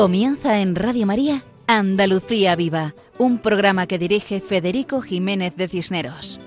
Comienza 0.00 0.62
en 0.62 0.76
Radio 0.76 1.04
María 1.04 1.44
Andalucía 1.66 2.56
Viva, 2.56 2.94
un 3.18 3.36
programa 3.36 3.86
que 3.86 3.98
dirige 3.98 4.40
Federico 4.40 5.02
Jiménez 5.02 5.54
de 5.56 5.68
Cisneros. 5.68 6.40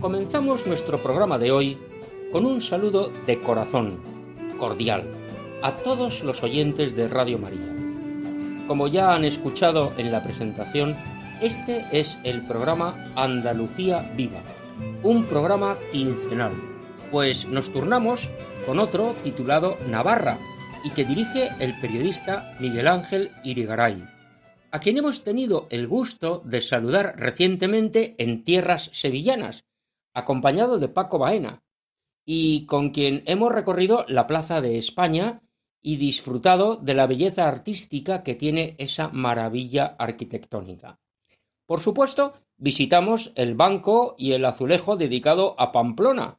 Comenzamos 0.00 0.66
nuestro 0.66 0.98
programa 0.98 1.38
de 1.38 1.52
hoy 1.52 1.78
con 2.32 2.44
un 2.44 2.60
saludo 2.60 3.12
de 3.24 3.38
corazón, 3.38 4.00
cordial, 4.58 5.04
a 5.62 5.70
todos 5.70 6.24
los 6.24 6.42
oyentes 6.42 6.96
de 6.96 7.06
Radio 7.06 7.38
María. 7.38 7.72
Como 8.66 8.88
ya 8.88 9.14
han 9.14 9.24
escuchado 9.24 9.92
en 9.98 10.10
la 10.10 10.24
presentación, 10.24 10.96
este 11.40 11.84
es 11.92 12.18
el 12.24 12.44
programa 12.44 12.96
Andalucía 13.14 14.04
Viva, 14.16 14.40
un 15.04 15.26
programa 15.26 15.76
quincenal, 15.92 16.71
pues 17.12 17.46
nos 17.46 17.70
turnamos 17.70 18.26
con 18.64 18.80
otro 18.80 19.14
titulado 19.22 19.76
Navarra 19.86 20.38
y 20.82 20.90
que 20.90 21.04
dirige 21.04 21.50
el 21.60 21.78
periodista 21.78 22.56
Miguel 22.58 22.88
Ángel 22.88 23.30
Irigaray, 23.44 24.02
a 24.70 24.80
quien 24.80 24.96
hemos 24.96 25.22
tenido 25.22 25.66
el 25.68 25.86
gusto 25.86 26.40
de 26.46 26.62
saludar 26.62 27.14
recientemente 27.18 28.14
en 28.16 28.44
tierras 28.44 28.88
sevillanas, 28.94 29.66
acompañado 30.14 30.78
de 30.78 30.88
Paco 30.88 31.18
Baena, 31.18 31.62
y 32.24 32.64
con 32.64 32.90
quien 32.90 33.22
hemos 33.26 33.52
recorrido 33.52 34.06
la 34.08 34.26
Plaza 34.26 34.62
de 34.62 34.78
España 34.78 35.42
y 35.82 35.96
disfrutado 35.96 36.76
de 36.76 36.94
la 36.94 37.06
belleza 37.06 37.46
artística 37.46 38.22
que 38.22 38.34
tiene 38.34 38.74
esa 38.78 39.08
maravilla 39.08 39.96
arquitectónica. 39.98 40.98
Por 41.66 41.80
supuesto, 41.80 42.34
visitamos 42.56 43.32
el 43.34 43.54
banco 43.54 44.14
y 44.16 44.32
el 44.32 44.46
azulejo 44.46 44.96
dedicado 44.96 45.54
a 45.60 45.72
Pamplona, 45.72 46.38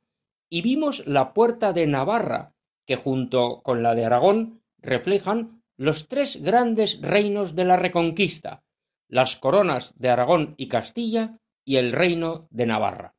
y 0.54 0.62
vimos 0.62 1.02
la 1.08 1.34
puerta 1.34 1.74
de 1.74 1.88
Navarra, 1.88 2.54
que 2.86 2.96
junto 2.96 3.64
con 3.64 3.82
la 3.82 3.96
de 3.96 4.06
Aragón 4.06 4.62
reflejan 4.78 5.64
los 5.78 6.08
tres 6.08 6.44
grandes 6.44 7.02
reinos 7.02 7.56
de 7.56 7.66
la 7.66 7.76
Reconquista, 7.76 8.64
las 9.08 9.36
coronas 9.36 9.96
de 9.98 10.10
Aragón 10.10 10.54
y 10.58 10.68
Castilla 10.68 11.40
y 11.66 11.78
el 11.78 11.92
reino 11.92 12.48
de 12.52 12.68
Navarra. 12.68 13.16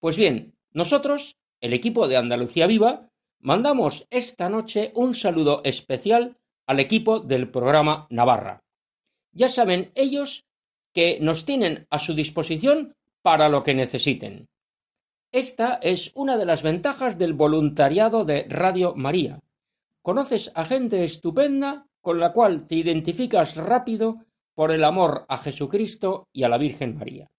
Pues 0.00 0.16
bien, 0.16 0.56
nosotros, 0.72 1.36
el 1.60 1.74
equipo 1.74 2.08
de 2.08 2.16
Andalucía 2.16 2.66
Viva, 2.66 3.10
mandamos 3.40 4.06
esta 4.08 4.48
noche 4.48 4.90
un 4.94 5.14
saludo 5.14 5.60
especial 5.64 6.38
al 6.66 6.80
equipo 6.80 7.20
del 7.20 7.50
programa 7.50 8.06
Navarra. 8.08 8.64
Ya 9.32 9.50
saben 9.50 9.92
ellos 9.94 10.46
que 10.94 11.18
nos 11.20 11.44
tienen 11.44 11.86
a 11.90 11.98
su 11.98 12.14
disposición 12.14 12.94
para 13.20 13.50
lo 13.50 13.62
que 13.62 13.74
necesiten. 13.74 14.48
Esta 15.32 15.74
es 15.82 16.10
una 16.14 16.38
de 16.38 16.46
las 16.46 16.62
ventajas 16.62 17.18
del 17.18 17.34
voluntariado 17.34 18.24
de 18.24 18.46
Radio 18.48 18.94
María. 18.96 19.40
Conoces 20.00 20.50
a 20.54 20.64
gente 20.64 21.04
estupenda 21.04 21.86
con 22.00 22.18
la 22.18 22.32
cual 22.32 22.66
te 22.66 22.76
identificas 22.76 23.56
rápido 23.56 24.24
por 24.54 24.72
el 24.72 24.84
amor 24.84 25.26
a 25.28 25.36
Jesucristo 25.36 26.28
y 26.32 26.44
a 26.44 26.48
la 26.48 26.56
Virgen 26.56 26.96
María. 26.96 27.30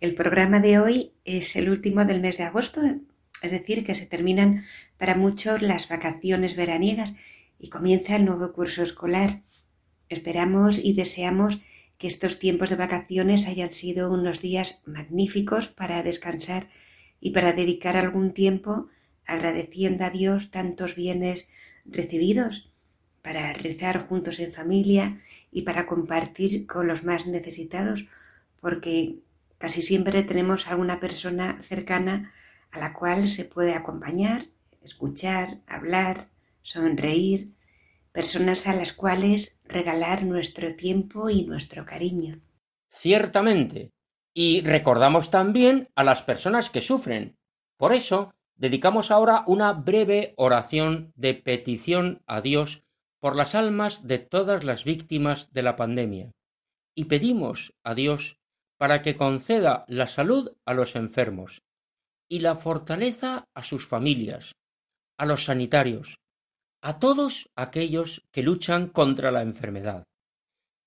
El 0.00 0.14
programa 0.14 0.60
de 0.60 0.78
hoy 0.78 1.14
es 1.24 1.56
el 1.56 1.68
último 1.68 2.04
del 2.04 2.20
mes 2.20 2.38
de 2.38 2.44
agosto, 2.44 2.80
es 3.42 3.50
decir, 3.50 3.84
que 3.84 3.96
se 3.96 4.06
terminan 4.06 4.62
para 4.98 5.16
muchos 5.16 5.62
las 5.62 5.88
vacaciones 5.88 6.54
veraniegas 6.54 7.16
y 7.58 7.70
comienza 7.70 8.14
el 8.14 8.24
nuevo 8.24 8.52
curso 8.52 8.84
escolar. 8.84 9.42
Esperamos 10.08 10.78
y 10.78 10.92
deseamos 10.92 11.58
que 11.98 12.06
estos 12.06 12.38
tiempos 12.38 12.70
de 12.70 12.76
vacaciones 12.76 13.48
hayan 13.48 13.72
sido 13.72 14.12
unos 14.12 14.40
días 14.40 14.82
magníficos 14.86 15.66
para 15.66 16.04
descansar 16.04 16.68
y 17.18 17.32
para 17.32 17.52
dedicar 17.52 17.96
algún 17.96 18.32
tiempo 18.32 18.86
agradeciendo 19.26 20.04
a 20.04 20.10
Dios 20.10 20.52
tantos 20.52 20.94
bienes 20.94 21.48
recibidos 21.84 22.69
para 23.22 23.52
rezar 23.52 24.06
juntos 24.06 24.38
en 24.40 24.52
familia 24.52 25.18
y 25.50 25.62
para 25.62 25.86
compartir 25.86 26.66
con 26.66 26.86
los 26.86 27.04
más 27.04 27.26
necesitados, 27.26 28.06
porque 28.60 29.20
casi 29.58 29.82
siempre 29.82 30.22
tenemos 30.22 30.68
alguna 30.68 31.00
persona 31.00 31.58
cercana 31.60 32.32
a 32.70 32.78
la 32.78 32.92
cual 32.92 33.28
se 33.28 33.44
puede 33.44 33.74
acompañar, 33.74 34.44
escuchar, 34.82 35.60
hablar, 35.66 36.28
sonreír, 36.62 37.52
personas 38.12 38.66
a 38.66 38.74
las 38.74 38.92
cuales 38.92 39.60
regalar 39.64 40.24
nuestro 40.24 40.74
tiempo 40.74 41.30
y 41.30 41.44
nuestro 41.44 41.84
cariño. 41.84 42.40
Ciertamente. 42.90 43.90
Y 44.34 44.62
recordamos 44.62 45.30
también 45.30 45.88
a 45.94 46.04
las 46.04 46.22
personas 46.22 46.70
que 46.70 46.80
sufren. 46.80 47.36
Por 47.76 47.92
eso, 47.92 48.32
dedicamos 48.56 49.10
ahora 49.10 49.44
una 49.46 49.72
breve 49.72 50.34
oración 50.36 51.12
de 51.16 51.34
petición 51.34 52.22
a 52.26 52.40
Dios 52.40 52.82
por 53.20 53.36
las 53.36 53.54
almas 53.54 54.06
de 54.06 54.18
todas 54.18 54.64
las 54.64 54.84
víctimas 54.84 55.52
de 55.52 55.62
la 55.62 55.76
pandemia 55.76 56.32
y 56.94 57.04
pedimos 57.04 57.72
a 57.84 57.94
Dios 57.94 58.38
para 58.78 59.02
que 59.02 59.16
conceda 59.16 59.84
la 59.88 60.06
salud 60.06 60.56
a 60.64 60.74
los 60.74 60.96
enfermos 60.96 61.62
y 62.28 62.38
la 62.38 62.56
fortaleza 62.56 63.44
a 63.54 63.62
sus 63.62 63.86
familias, 63.86 64.52
a 65.18 65.26
los 65.26 65.44
sanitarios, 65.44 66.16
a 66.80 66.98
todos 66.98 67.50
aquellos 67.56 68.22
que 68.32 68.42
luchan 68.42 68.88
contra 68.88 69.30
la 69.30 69.42
enfermedad, 69.42 70.04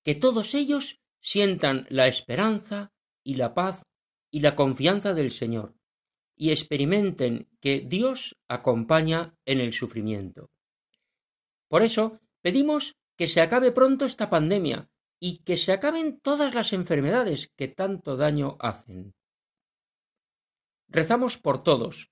que 0.04 0.14
todos 0.14 0.54
ellos 0.54 0.98
sientan 1.20 1.86
la 1.88 2.08
esperanza 2.08 2.92
y 3.22 3.36
la 3.36 3.54
paz 3.54 3.82
y 4.30 4.40
la 4.40 4.56
confianza 4.56 5.14
del 5.14 5.30
Señor 5.30 5.76
y 6.36 6.50
experimenten 6.50 7.48
que 7.60 7.80
Dios 7.80 8.36
acompaña 8.48 9.34
en 9.46 9.60
el 9.60 9.72
sufrimiento. 9.72 10.50
Por 11.68 11.82
eso 11.82 12.20
Pedimos 12.44 12.98
que 13.16 13.26
se 13.26 13.40
acabe 13.40 13.72
pronto 13.72 14.04
esta 14.04 14.28
pandemia 14.28 14.90
y 15.18 15.38
que 15.44 15.56
se 15.56 15.72
acaben 15.72 16.20
todas 16.20 16.54
las 16.54 16.74
enfermedades 16.74 17.50
que 17.56 17.68
tanto 17.68 18.18
daño 18.18 18.58
hacen. 18.60 19.14
Rezamos 20.88 21.38
por 21.38 21.62
todos, 21.62 22.10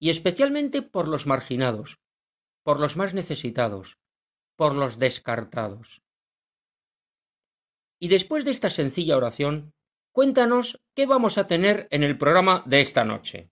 y 0.00 0.08
especialmente 0.08 0.80
por 0.80 1.08
los 1.08 1.26
marginados, 1.26 1.98
por 2.62 2.80
los 2.80 2.96
más 2.96 3.12
necesitados, 3.12 3.98
por 4.56 4.74
los 4.74 4.98
descartados. 4.98 6.02
Y 8.00 8.08
después 8.08 8.46
de 8.46 8.52
esta 8.52 8.70
sencilla 8.70 9.18
oración, 9.18 9.74
cuéntanos 10.10 10.80
qué 10.94 11.04
vamos 11.04 11.36
a 11.36 11.46
tener 11.46 11.86
en 11.90 12.02
el 12.02 12.16
programa 12.16 12.62
de 12.64 12.80
esta 12.80 13.04
noche. 13.04 13.50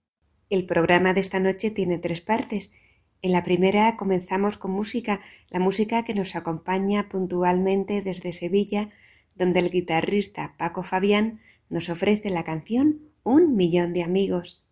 El 0.49 0.65
programa 0.65 1.13
de 1.13 1.21
esta 1.21 1.39
noche 1.39 1.69
tiene 1.69 1.99
tres 1.99 2.21
partes 2.21 2.71
en 3.25 3.31
la 3.31 3.43
primera 3.43 3.97
comenzamos 3.97 4.55
con 4.55 4.69
música, 4.69 5.19
la 5.49 5.59
música 5.59 6.05
que 6.05 6.13
nos 6.13 6.35
acompaña 6.35 7.09
puntualmente 7.09 8.03
desde 8.03 8.33
Sevilla, 8.33 8.91
donde 9.33 9.61
el 9.61 9.71
guitarrista 9.71 10.53
Paco 10.59 10.83
Fabián 10.83 11.39
nos 11.67 11.89
ofrece 11.89 12.29
la 12.29 12.43
canción 12.43 13.09
Un 13.23 13.55
millón 13.55 13.93
de 13.93 14.03
amigos. 14.03 14.63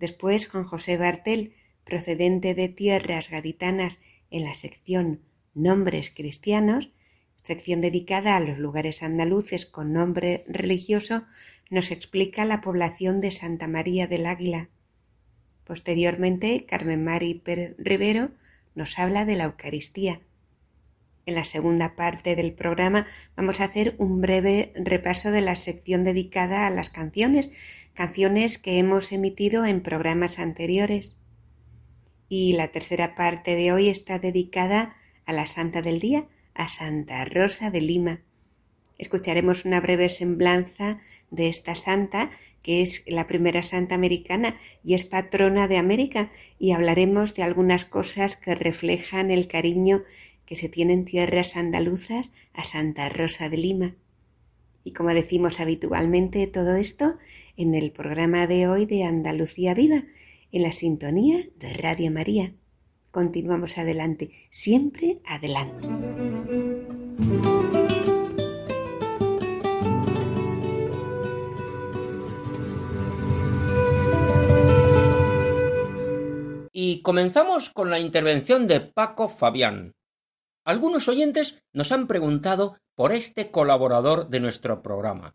Después 0.00 0.48
con 0.48 0.64
José 0.64 0.96
Bartel, 0.96 1.54
procedente 1.84 2.56
de 2.56 2.68
tierras 2.68 3.30
gaditanas 3.30 4.00
en 4.28 4.42
la 4.42 4.54
sección 4.54 5.20
Nombres 5.54 6.10
Cristianos, 6.10 6.90
sección 7.44 7.80
dedicada 7.80 8.36
a 8.36 8.40
los 8.40 8.58
lugares 8.58 9.04
andaluces 9.04 9.66
con 9.66 9.92
nombre 9.92 10.44
religioso, 10.48 11.26
nos 11.70 11.92
explica 11.92 12.44
la 12.44 12.60
población 12.60 13.20
de 13.20 13.30
Santa 13.30 13.68
María 13.68 14.08
del 14.08 14.26
Águila. 14.26 14.68
Posteriormente, 15.68 16.64
Carmen 16.64 17.04
Mari 17.04 17.42
Rivero 17.76 18.30
nos 18.74 18.98
habla 18.98 19.26
de 19.26 19.36
la 19.36 19.44
Eucaristía. 19.44 20.22
En 21.26 21.34
la 21.34 21.44
segunda 21.44 21.94
parte 21.94 22.36
del 22.36 22.54
programa 22.54 23.06
vamos 23.36 23.60
a 23.60 23.64
hacer 23.64 23.94
un 23.98 24.22
breve 24.22 24.72
repaso 24.76 25.30
de 25.30 25.42
la 25.42 25.56
sección 25.56 26.04
dedicada 26.04 26.66
a 26.66 26.70
las 26.70 26.88
canciones, 26.88 27.50
canciones 27.92 28.56
que 28.56 28.78
hemos 28.78 29.12
emitido 29.12 29.66
en 29.66 29.82
programas 29.82 30.38
anteriores. 30.38 31.18
Y 32.30 32.54
la 32.54 32.68
tercera 32.68 33.14
parte 33.14 33.54
de 33.54 33.70
hoy 33.70 33.90
está 33.90 34.18
dedicada 34.18 34.96
a 35.26 35.34
la 35.34 35.44
Santa 35.44 35.82
del 35.82 36.00
Día, 36.00 36.28
a 36.54 36.68
Santa 36.68 37.26
Rosa 37.26 37.70
de 37.70 37.82
Lima. 37.82 38.22
Escucharemos 38.98 39.64
una 39.64 39.80
breve 39.80 40.08
semblanza 40.08 41.00
de 41.30 41.48
esta 41.48 41.74
santa, 41.76 42.30
que 42.62 42.82
es 42.82 43.04
la 43.06 43.28
primera 43.28 43.62
santa 43.62 43.94
americana 43.94 44.58
y 44.82 44.94
es 44.94 45.04
patrona 45.04 45.68
de 45.68 45.78
América, 45.78 46.32
y 46.58 46.72
hablaremos 46.72 47.34
de 47.34 47.44
algunas 47.44 47.84
cosas 47.84 48.36
que 48.36 48.56
reflejan 48.56 49.30
el 49.30 49.46
cariño 49.46 50.02
que 50.44 50.56
se 50.56 50.68
tiene 50.68 50.94
en 50.94 51.04
tierras 51.04 51.56
andaluzas 51.56 52.32
a 52.54 52.64
Santa 52.64 53.08
Rosa 53.08 53.48
de 53.48 53.58
Lima. 53.58 53.94
Y 54.82 54.92
como 54.92 55.10
decimos 55.10 55.60
habitualmente, 55.60 56.46
todo 56.46 56.74
esto 56.76 57.18
en 57.56 57.74
el 57.74 57.92
programa 57.92 58.46
de 58.46 58.66
hoy 58.66 58.86
de 58.86 59.04
Andalucía 59.04 59.74
Viva, 59.74 60.04
en 60.50 60.62
la 60.62 60.72
sintonía 60.72 61.48
de 61.56 61.74
Radio 61.74 62.10
María. 62.10 62.54
Continuamos 63.10 63.78
adelante, 63.78 64.30
siempre 64.50 65.20
adelante. 65.26 65.86
Y 76.80 77.02
comenzamos 77.02 77.70
con 77.70 77.90
la 77.90 77.98
intervención 77.98 78.68
de 78.68 78.78
Paco 78.78 79.28
Fabián. 79.28 79.96
Algunos 80.64 81.08
oyentes 81.08 81.58
nos 81.72 81.90
han 81.90 82.06
preguntado 82.06 82.78
por 82.94 83.10
este 83.10 83.50
colaborador 83.50 84.28
de 84.28 84.38
nuestro 84.38 84.80
programa. 84.80 85.34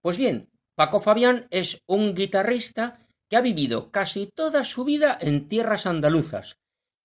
Pues 0.00 0.16
bien, 0.16 0.48
Paco 0.74 1.00
Fabián 1.00 1.46
es 1.50 1.82
un 1.86 2.14
guitarrista 2.14 3.06
que 3.28 3.36
ha 3.36 3.42
vivido 3.42 3.90
casi 3.90 4.30
toda 4.34 4.64
su 4.64 4.84
vida 4.84 5.18
en 5.20 5.46
tierras 5.46 5.84
andaluzas 5.84 6.56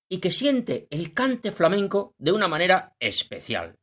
y 0.07 0.19
que 0.19 0.31
siente 0.31 0.87
el 0.89 1.13
cante 1.13 1.51
flamenco 1.51 2.13
de 2.17 2.31
una 2.31 2.47
manera 2.47 2.95
especial. 3.01 3.75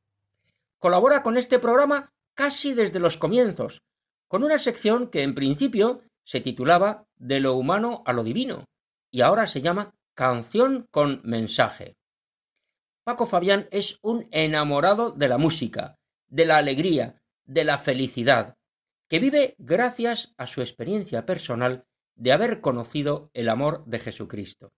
Colabora 0.78 1.22
con 1.22 1.36
este 1.36 1.58
programa 1.58 2.10
casi 2.32 2.72
desde 2.72 3.00
los 3.00 3.18
comienzos, 3.18 3.82
con 4.28 4.44
una 4.44 4.56
sección 4.56 5.10
que 5.10 5.22
en 5.24 5.34
principio 5.34 6.00
se 6.24 6.40
titulaba 6.40 7.04
De 7.16 7.38
lo 7.38 7.52
humano 7.56 8.02
a 8.06 8.14
lo 8.14 8.24
divino 8.24 8.64
y 9.14 9.20
ahora 9.20 9.46
se 9.46 9.62
llama 9.62 9.94
Canción 10.16 10.88
con 10.90 11.20
mensaje. 11.22 11.96
Paco 13.04 13.26
Fabián 13.26 13.68
es 13.70 14.00
un 14.02 14.26
enamorado 14.32 15.12
de 15.12 15.28
la 15.28 15.38
música, 15.38 16.00
de 16.26 16.44
la 16.44 16.56
alegría, 16.56 17.22
de 17.44 17.62
la 17.62 17.78
felicidad, 17.78 18.56
que 19.08 19.20
vive 19.20 19.54
gracias 19.58 20.34
a 20.36 20.48
su 20.48 20.62
experiencia 20.62 21.26
personal 21.26 21.84
de 22.16 22.32
haber 22.32 22.60
conocido 22.60 23.30
el 23.34 23.48
amor 23.50 23.84
de 23.86 24.00
Jesucristo. 24.00 24.72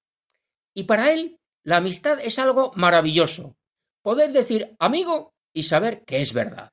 Y 0.74 0.84
para 0.84 1.14
él, 1.14 1.40
la 1.64 1.78
amistad 1.78 2.20
es 2.20 2.38
algo 2.38 2.72
maravilloso, 2.74 3.56
poder 4.02 4.32
decir 4.32 4.76
amigo 4.78 5.32
y 5.54 5.62
saber 5.62 6.04
que 6.04 6.20
es 6.20 6.34
verdad. 6.34 6.72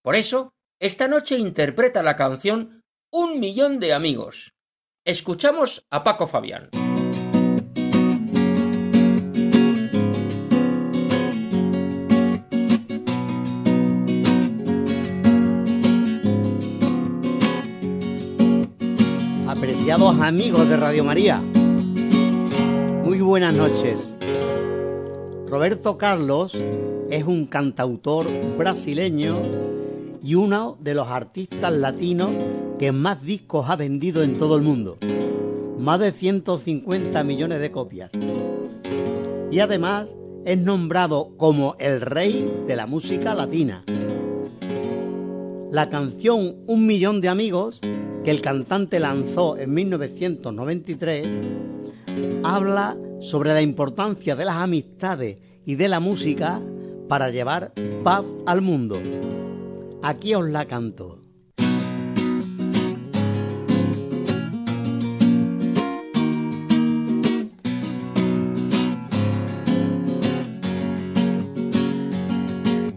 Por 0.00 0.14
eso, 0.14 0.54
esta 0.78 1.08
noche 1.08 1.38
interpreta 1.38 2.04
la 2.04 2.14
canción 2.14 2.84
Un 3.10 3.40
millón 3.40 3.80
de 3.80 3.94
amigos. 3.94 4.52
Escuchamos 5.04 5.84
a 5.90 6.04
Paco 6.04 6.28
Fabián. 6.28 6.70
Apreciados 19.84 20.18
amigos 20.22 20.66
de 20.66 20.76
Radio 20.78 21.04
María. 21.04 21.42
Muy 23.04 23.20
buenas 23.20 23.52
noches. 23.52 24.16
Roberto 25.46 25.98
Carlos 25.98 26.56
es 27.10 27.24
un 27.24 27.44
cantautor 27.44 28.26
brasileño 28.56 29.36
y 30.22 30.36
uno 30.36 30.78
de 30.80 30.94
los 30.94 31.08
artistas 31.08 31.70
latinos 31.70 32.30
que 32.78 32.92
más 32.92 33.24
discos 33.24 33.68
ha 33.68 33.76
vendido 33.76 34.22
en 34.22 34.38
todo 34.38 34.56
el 34.56 34.62
mundo. 34.62 34.96
Más 35.78 36.00
de 36.00 36.12
150 36.12 37.22
millones 37.22 37.60
de 37.60 37.70
copias. 37.70 38.10
Y 39.50 39.60
además 39.60 40.16
es 40.46 40.56
nombrado 40.56 41.36
como 41.36 41.76
el 41.78 42.00
rey 42.00 42.50
de 42.66 42.74
la 42.74 42.86
música 42.86 43.34
latina. 43.34 43.84
La 45.74 45.90
canción 45.90 46.58
Un 46.68 46.86
millón 46.86 47.20
de 47.20 47.28
amigos 47.28 47.80
que 48.22 48.30
el 48.30 48.40
cantante 48.40 49.00
lanzó 49.00 49.58
en 49.58 49.74
1993 49.74 51.26
habla 52.44 52.96
sobre 53.20 53.52
la 53.52 53.60
importancia 53.60 54.36
de 54.36 54.44
las 54.44 54.58
amistades 54.58 55.36
y 55.66 55.74
de 55.74 55.88
la 55.88 55.98
música 55.98 56.62
para 57.08 57.30
llevar 57.30 57.72
paz 58.04 58.24
al 58.46 58.62
mundo. 58.62 59.02
Aquí 60.00 60.36
os 60.36 60.48
la 60.48 60.64
canto. 60.66 61.18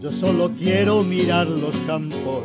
Yo 0.00 0.12
solo 0.12 0.52
quiero 0.56 1.02
mirar 1.02 1.48
los 1.48 1.76
campos 1.78 2.44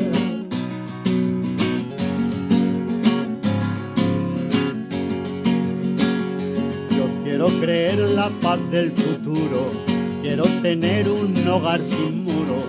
Quiero 7.41 7.59
creer 7.59 7.97
la 7.97 8.29
paz 8.29 8.59
del 8.69 8.91
futuro, 8.91 9.71
quiero 10.21 10.43
tener 10.61 11.09
un 11.09 11.35
hogar 11.47 11.81
sin 11.81 12.23
muro, 12.23 12.63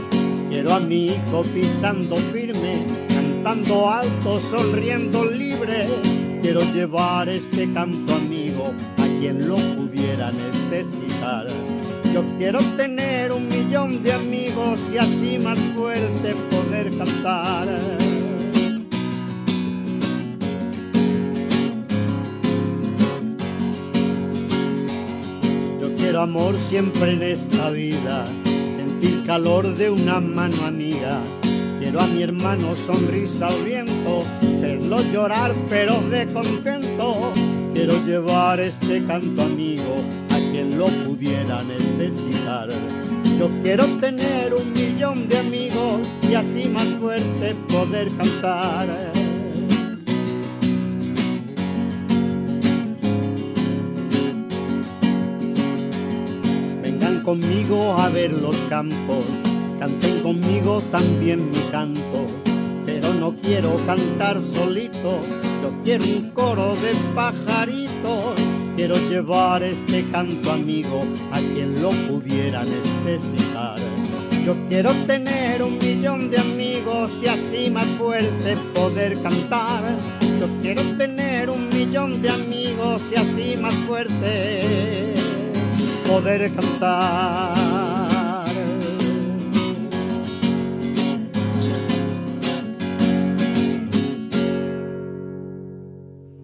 quiero 0.49 0.73
a 0.73 0.81
mi 0.81 1.09
hijo 1.09 1.43
pisando 1.53 2.17
firme, 2.33 2.83
cantando 3.07 3.91
alto, 3.91 4.41
sonriendo 4.41 5.27
libre. 5.27 5.87
Quiero 6.41 6.63
llevar 6.73 7.29
este 7.29 7.71
canto 7.75 8.15
amigo 8.15 8.73
a 8.97 9.03
quien 9.21 9.47
lo 9.47 9.57
pudiera 9.57 10.33
necesitar. 10.71 11.49
Yo 12.15 12.25
quiero 12.39 12.61
tener 12.75 13.31
un 13.31 13.49
millón 13.49 14.03
de 14.03 14.15
amigos 14.15 14.81
y 14.91 14.97
así 14.97 15.39
más 15.39 15.59
fuerte 15.75 16.35
poder 16.51 16.97
cantar. 16.97 18.02
Amor 26.23 26.57
siempre 26.57 27.15
en 27.15 27.23
esta 27.23 27.71
vida, 27.71 28.25
sentir 28.77 29.25
calor 29.27 29.75
de 29.77 29.91
una 29.91 30.21
mano 30.21 30.65
amiga. 30.65 31.21
Quiero 31.81 32.01
a 32.01 32.07
mi 32.07 32.23
hermano 32.23 32.77
sonrisa 32.77 33.49
al 33.49 33.65
viento, 33.65 34.23
verlo 34.61 35.03
llorar 35.13 35.53
pero 35.69 36.01
de 36.11 36.33
contento. 36.33 37.33
Quiero 37.75 37.95
llevar 38.07 38.61
este 38.61 39.05
canto 39.05 39.43
amigo 39.43 39.97
a 40.31 40.37
quien 40.37 40.79
lo 40.79 40.87
pudiera 40.87 41.61
necesitar. 41.65 42.69
Yo 43.37 43.51
quiero 43.63 43.85
tener 43.99 44.55
un 44.55 44.73
millón 44.73 45.29
de 45.29 45.39
amigos 45.39 46.07
y 46.31 46.35
así 46.35 46.69
más 46.69 46.87
fuerte 47.01 47.57
poder 47.69 48.09
cantar. 48.17 48.89
Conmigo 57.33 57.95
a 57.95 58.11
ver 58.11 58.31
los 58.31 58.55
campos, 58.69 59.25
canten 59.81 60.21
conmigo 60.21 60.83
también 60.93 61.49
mi 61.49 61.61
canto, 61.71 62.27
pero 62.85 63.15
no 63.15 63.35
quiero 63.37 63.75
cantar 63.87 64.39
solito, 64.43 65.19
yo 65.63 65.73
quiero 65.83 66.05
un 66.05 66.31
coro 66.33 66.77
de 66.77 66.93
pajaritos, 67.15 68.35
quiero 68.77 68.97
llevar 69.09 69.63
este 69.63 70.05
canto 70.11 70.53
amigo 70.53 71.07
a 71.33 71.39
quien 71.39 71.81
lo 71.81 71.89
pudiera 72.07 72.65
necesitar. 73.03 73.79
Yo 74.45 74.55
quiero 74.69 74.93
tener 75.07 75.63
un 75.63 75.79
millón 75.79 76.31
de 76.31 76.37
amigos 76.37 77.19
y 77.23 77.29
así 77.29 77.71
más 77.71 77.87
fuerte 77.97 78.59
poder 78.75 79.23
cantar. 79.23 79.97
Yo 80.39 80.49
quiero 80.61 80.83
tener 80.99 81.49
un 81.49 81.71
millón 81.71 82.21
de 82.21 82.29
amigos 82.29 83.01
y 83.11 83.17
así 83.17 83.57
más 83.57 83.75
fuerte 83.87 85.22
poder 86.13 86.55
cantar. 86.55 87.55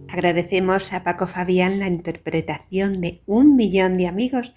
Agradecemos 0.09 0.93
a 0.95 1.05
Paco 1.05 1.27
Fabián 1.27 1.79
la 1.79 1.87
interpretación 1.87 3.03
de 3.03 3.21
Un 3.27 3.57
millón 3.57 3.99
de 3.99 4.07
amigos 4.07 4.55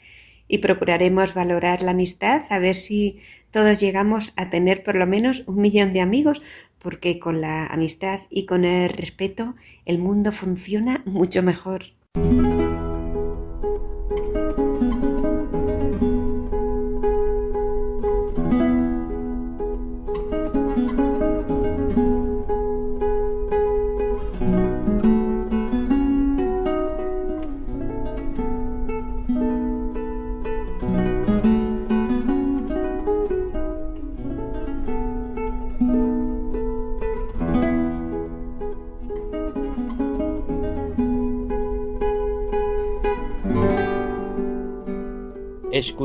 y 0.48 0.60
procuraremos 0.60 1.34
valorar 1.34 1.84
la 1.84 1.91
amistad, 1.91 2.44
a 2.50 2.60
ver 2.60 2.75
si 2.75 3.20
todos 3.51 3.82
llegamos 3.82 4.32
a 4.38 4.50
tener 4.50 4.82
por 4.82 4.96
lo 4.96 5.08
menos 5.08 5.44
un 5.46 5.62
millón 5.62 5.91
de 5.91 6.00
amigos, 6.00 6.41
porque 6.80 7.20
con 7.20 7.41
la 7.41 7.65
amistad 7.65 8.22
y 8.30 8.46
con 8.46 8.63
el 8.63 8.89
respeto 8.89 9.56
el 9.86 9.98
mundo 9.98 10.32
funciona 10.32 11.03
mucho 11.06 11.44
mejor. 11.44 11.84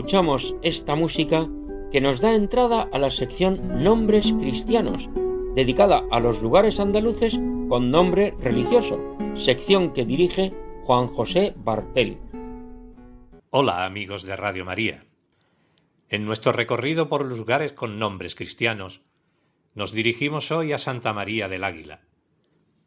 Escuchamos 0.07 0.55
esta 0.63 0.95
música 0.95 1.49
que 1.91 2.01
nos 2.01 2.21
da 2.21 2.37
entrada 2.37 2.89
a 2.93 2.99
la 3.01 3.11
sección 3.11 3.83
Nombres 3.83 4.33
Cristianos, 4.39 5.09
dedicada 5.57 6.05
a 6.13 6.21
los 6.21 6.41
lugares 6.41 6.79
andaluces 6.79 7.35
con 7.69 7.91
nombre 7.91 8.33
religioso, 8.39 9.01
sección 9.35 9.93
que 9.93 10.05
dirige 10.05 10.55
Juan 10.85 11.09
José 11.09 11.55
Bartel. 11.57 12.19
Hola 13.51 13.85
amigos 13.85 14.23
de 14.23 14.37
Radio 14.37 14.65
María. 14.65 15.03
En 16.09 16.25
nuestro 16.25 16.53
recorrido 16.53 17.09
por 17.09 17.25
los 17.25 17.39
lugares 17.39 17.73
con 17.73 17.99
nombres 17.99 18.37
cristianos, 18.37 19.03
nos 19.75 19.91
dirigimos 19.91 20.53
hoy 20.53 20.73
a 20.73 20.79
Santa 20.79 21.13
María 21.15 21.49
del 21.49 21.65
Águila, 21.65 22.03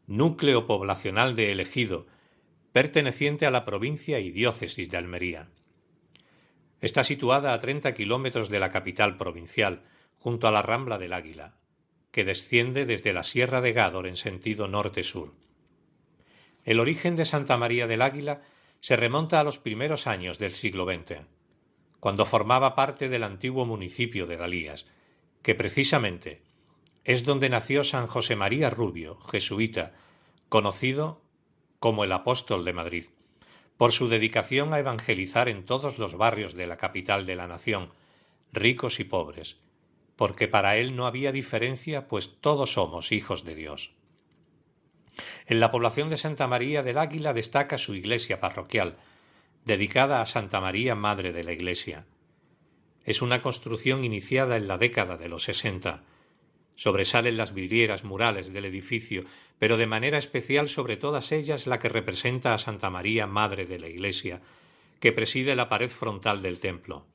núcleo 0.07 0.65
poblacional 0.65 1.35
de 1.35 1.51
Elegido, 1.51 2.07
perteneciente 2.71 3.45
a 3.45 3.51
la 3.51 3.65
provincia 3.65 4.21
y 4.21 4.31
diócesis 4.31 4.89
de 4.89 4.95
Almería. 4.95 5.49
Está 6.81 7.03
situada 7.03 7.53
a 7.53 7.59
30 7.59 7.93
kilómetros 7.93 8.49
de 8.49 8.59
la 8.59 8.71
capital 8.71 9.17
provincial, 9.17 9.83
junto 10.17 10.47
a 10.47 10.51
la 10.51 10.61
Rambla 10.61 10.97
del 10.97 11.13
Águila, 11.13 11.55
que 12.11 12.23
desciende 12.23 12.85
desde 12.85 13.13
la 13.13 13.23
Sierra 13.23 13.61
de 13.61 13.73
Gádor 13.73 14.07
en 14.07 14.17
sentido 14.17 14.67
norte-sur. 14.67 15.33
El 16.63 16.79
origen 16.79 17.15
de 17.15 17.25
Santa 17.25 17.57
María 17.57 17.87
del 17.87 18.01
Águila 18.01 18.41
se 18.79 18.95
remonta 18.95 19.39
a 19.39 19.43
los 19.43 19.57
primeros 19.57 20.07
años 20.07 20.39
del 20.39 20.53
siglo 20.53 20.85
XX, 20.85 21.21
cuando 21.99 22.25
formaba 22.25 22.75
parte 22.75 23.09
del 23.09 23.23
antiguo 23.23 23.65
municipio 23.65 24.25
de 24.25 24.37
Dalías, 24.37 24.87
que 25.41 25.55
precisamente 25.55 26.41
es 27.03 27.23
donde 27.23 27.49
nació 27.49 27.83
San 27.83 28.07
José 28.07 28.35
María 28.35 28.69
Rubio, 28.69 29.19
jesuita, 29.19 29.93
conocido 30.47 31.21
como 31.79 32.03
el 32.03 32.11
apóstol 32.11 32.63
de 32.65 32.73
Madrid 32.73 33.05
por 33.79 33.93
su 33.93 34.09
dedicación 34.09 34.73
a 34.73 34.79
evangelizar 34.79 35.47
en 35.47 35.63
todos 35.63 35.99
los 35.99 36.17
barrios 36.17 36.53
de 36.53 36.67
la 36.67 36.75
capital 36.75 37.25
de 37.25 37.37
la 37.37 37.47
nación, 37.47 37.93
ricos 38.51 38.99
y 38.99 39.05
pobres, 39.05 39.55
porque 40.17 40.49
para 40.49 40.75
él 40.75 40.97
no 40.97 41.07
había 41.07 41.31
diferencia, 41.31 42.05
pues 42.09 42.41
todos 42.41 42.73
somos 42.73 43.13
hijos 43.13 43.45
de 43.45 43.55
Dios. 43.55 43.93
En 45.45 45.61
la 45.61 45.71
población 45.71 46.09
de 46.09 46.17
Santa 46.17 46.45
María 46.45 46.83
del 46.83 46.97
Águila 46.97 47.31
destaca 47.31 47.77
su 47.77 47.95
iglesia 47.95 48.41
parroquial, 48.41 48.97
dedicada 49.63 50.21
a 50.21 50.25
Santa 50.25 50.59
María, 50.59 50.93
Madre 50.95 51.31
de 51.31 51.45
la 51.45 51.53
Iglesia. 51.53 52.05
Es 53.05 53.21
una 53.21 53.41
construcción 53.41 54.03
iniciada 54.03 54.57
en 54.57 54.67
la 54.67 54.77
década 54.77 55.15
de 55.15 55.29
los 55.29 55.43
sesenta, 55.43 56.03
Sobresalen 56.79 57.35
las 57.35 57.53
vidrieras 57.53 58.05
murales 58.05 58.53
del 58.53 58.63
edificio, 58.63 59.25
pero 59.57 59.75
de 59.75 59.85
manera 59.85 60.17
especial 60.17 60.69
sobre 60.69 60.95
todas 60.95 61.33
ellas 61.33 61.67
la 61.67 61.77
que 61.77 61.89
representa 61.89 62.53
a 62.53 62.57
Santa 62.57 62.89
María, 62.89 63.27
Madre 63.27 63.65
de 63.65 63.79
la 63.79 63.89
Iglesia, 63.89 64.41
que 65.01 65.11
preside 65.11 65.57
la 65.57 65.67
pared 65.67 65.89
frontal 65.89 66.41
del 66.41 66.61
templo. 66.61 67.05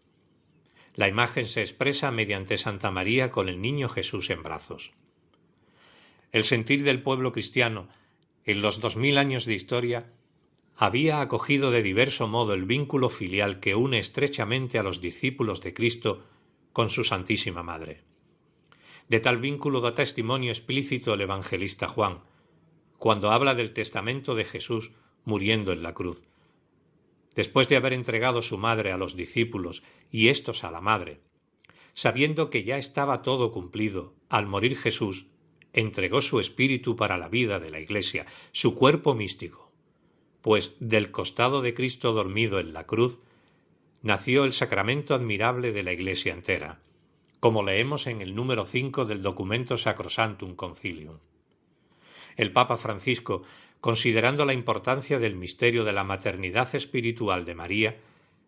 La 0.97 1.09
imagen 1.09 1.49
se 1.49 1.63
expresa 1.63 2.11
mediante 2.11 2.59
Santa 2.59 2.91
María 2.91 3.31
con 3.31 3.49
el 3.49 3.63
niño 3.63 3.89
Jesús 3.89 4.29
en 4.29 4.43
brazos. 4.43 4.93
El 6.31 6.45
sentir 6.45 6.83
del 6.83 7.01
pueblo 7.01 7.33
cristiano, 7.33 7.89
en 8.45 8.61
los 8.61 8.83
dos 8.83 8.99
mil 8.99 9.17
años 9.17 9.47
de 9.47 9.55
historia, 9.55 10.13
había 10.77 11.23
acogido 11.23 11.71
de 11.71 11.83
diverso 11.83 12.29
modo 12.29 12.53
el 12.53 12.67
vínculo 12.67 13.09
filial 13.09 13.61
que 13.61 13.75
une 13.75 13.99
estrechamente 13.99 14.79
a 14.79 14.83
los 14.83 15.01
discípulos 15.01 15.63
de 15.63 15.73
Cristo 15.73 16.23
con 16.75 16.91
su 16.91 17.03
Santísima 17.03 17.63
Madre. 17.63 18.03
De 19.09 19.21
tal 19.21 19.39
vínculo 19.39 19.81
da 19.81 19.95
testimonio 19.95 20.51
explícito 20.51 21.15
el 21.15 21.21
evangelista 21.21 21.89
Juan, 21.89 22.25
cuando 22.99 23.31
habla 23.31 23.55
del 23.55 23.73
testamento 23.73 24.35
de 24.35 24.45
Jesús 24.45 24.93
muriendo 25.25 25.73
en 25.73 25.83
la 25.83 25.95
cruz. 25.95 26.23
Después 27.35 27.69
de 27.69 27.77
haber 27.77 27.93
entregado 27.93 28.41
su 28.43 28.57
madre 28.59 28.93
a 28.93 28.97
los 28.97 29.17
discípulos 29.17 29.83
y 30.11 30.29
éstos 30.29 30.65
a 30.65 30.71
la 30.71 30.81
madre, 30.81 31.21
sabiendo 31.93 32.49
que 32.49 32.65
ya 32.65 32.79
estaba 32.79 33.23
todo 33.23 33.51
cumplido, 33.51 34.15
al 34.29 34.47
morir 34.47 34.77
Jesús, 34.77 35.27
entregó 35.73 36.21
su 36.21 36.41
espíritu 36.41 36.97
para 36.97 37.19
la 37.19 37.29
vida 37.29 37.59
de 37.59 37.71
la 37.71 37.81
Iglesia, 37.81 38.27
su 38.53 38.75
cuerpo 38.75 39.15
místico, 39.15 39.73
pues 40.41 40.77
del 40.79 41.11
costado 41.11 41.63
de 41.63 41.75
Cristo 41.75 42.13
dormido 42.13 42.61
en 42.61 42.73
la 42.73 42.87
cruz 42.87 43.21
nació 44.03 44.45
el 44.45 44.53
sacramento 44.53 45.15
admirable 45.15 45.73
de 45.73 45.83
la 45.83 45.93
Iglesia 45.93 46.33
entera, 46.33 46.81
como 47.45 47.63
leemos 47.63 48.07
en 48.07 48.23
el 48.23 48.35
número 48.35 48.65
5 48.65 49.05
del 49.05 49.23
documento 49.23 49.77
Sacrosantum 49.77 50.55
Concilium. 50.55 51.19
El 52.39 52.53
Papa 52.53 52.79
Francisco, 52.79 53.43
considerando 53.83 54.47
la 54.47 54.55
importancia 54.55 55.19
del 55.19 55.37
misterio 55.37 55.85
de 55.85 55.93
la 55.93 56.05
maternidad 56.05 56.75
espiritual 56.75 57.45
de 57.45 57.55
María, 57.55 58.01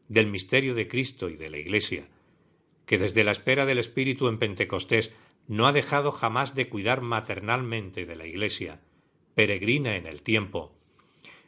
del 0.09 0.29
misterio 0.29 0.75
de 0.75 0.89
Cristo 0.89 1.29
y 1.29 1.37
de 1.37 1.51
la 1.51 1.59
Iglesia, 1.59 2.09
que 2.87 2.97
desde 2.97 3.23
la 3.23 3.33
espera 3.33 3.67
del 3.67 3.77
Espíritu 3.77 4.29
en 4.29 4.39
Pentecostés 4.39 5.13
no 5.47 5.67
ha 5.67 5.73
dejado 5.73 6.11
jamás 6.11 6.55
de 6.55 6.71
cuidar 6.71 7.03
maternalmente 7.03 8.07
de 8.07 8.17
la 8.17 8.27
Iglesia, 8.27 8.81
peregrina 9.35 9.97
en 9.97 10.07
el 10.07 10.23
tiempo, 10.23 10.73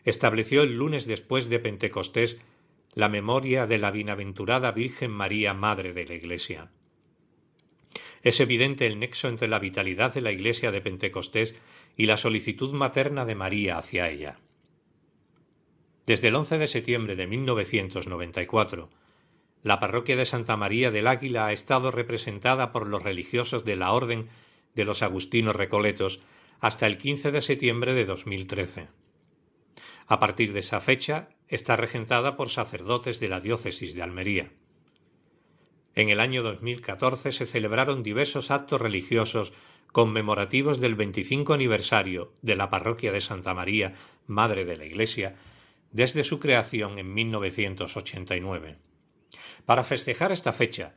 estableció 0.05 0.65
el 0.65 0.77
lunes 0.77 1.07
después 1.07 1.49
de 1.49 1.61
Pentecostés 1.61 2.37
la 2.93 3.09
memoria 3.09 3.67
de 3.67 3.79
la 3.79 3.91
bienaventurada 3.91 4.71
Virgen 4.73 5.13
María, 5.13 5.55
Madre 5.55 5.95
de 5.95 6.05
la 6.05 6.15
Iglesia. 6.15 6.71
Es 8.23 8.41
evidente 8.41 8.87
el 8.87 8.99
nexo 8.99 9.29
entre 9.29 9.49
la 9.49 9.59
vitalidad 9.59 10.15
de 10.15 10.21
la 10.21 10.33
Iglesia 10.33 10.71
de 10.71 10.81
Pentecostés 10.81 11.55
y 11.97 12.07
la 12.07 12.17
solicitud 12.17 12.73
materna 12.73 13.25
de 13.25 13.35
María 13.35 13.79
hacia 13.79 14.11
ella. 14.11 14.39
Desde 16.07 16.29
el 16.29 16.35
11 16.37 16.59
de 16.59 16.67
septiembre 16.67 17.17
de 17.17 17.27
1994, 17.27 18.89
la 19.63 19.81
parroquia 19.81 20.17
de 20.17 20.25
Santa 20.25 20.57
María 20.57 20.91
del 20.91 21.07
Águila 21.07 21.47
ha 21.47 21.53
estado 21.53 21.91
representada 21.91 22.73
por 22.73 22.87
los 22.87 23.03
religiosos 23.03 23.65
de 23.65 23.77
la 23.77 23.93
Orden 23.93 24.29
de 24.75 24.85
los 24.85 25.03
Agustinos 25.03 25.57
Recoletos 25.57 26.21
hasta 26.61 26.87
el 26.87 26.99
15 26.99 27.31
de 27.33 27.43
septiembre 27.43 27.95
de 27.95 28.05
2013. 28.05 28.89
A 30.07 30.19
partir 30.19 30.53
de 30.53 30.61
esa 30.61 30.81
fecha 30.81 31.29
está 31.49 31.77
regentada 31.77 32.37
por 32.37 32.51
sacerdotes 32.51 33.21
de 33.21 33.29
la 33.29 33.41
diócesis 33.41 33.95
de 33.95 34.03
Almería. 34.03 34.51
En 35.99 36.11
el 36.11 36.21
año 36.21 36.45
2014 36.45 37.33
se 37.33 37.45
celebraron 37.45 38.05
diversos 38.05 38.53
actos 38.53 38.81
religiosos 38.81 39.53
conmemorativos 39.91 40.79
del 40.79 40.95
25 40.95 41.53
aniversario 41.55 42.33
de 42.41 42.55
la 42.55 42.71
parroquia 42.71 43.11
de 43.11 43.21
Santa 43.21 43.53
María, 43.53 43.95
Madre 44.29 44.65
de 44.65 44.77
la 44.77 44.85
Iglesia, 44.85 45.35
desde 45.91 46.23
su 46.23 46.39
creación 46.39 47.01
en 47.01 47.13
1989. 47.15 48.77
Para 49.67 49.83
festejar 49.83 50.31
esta 50.31 50.53
fecha, 50.53 50.95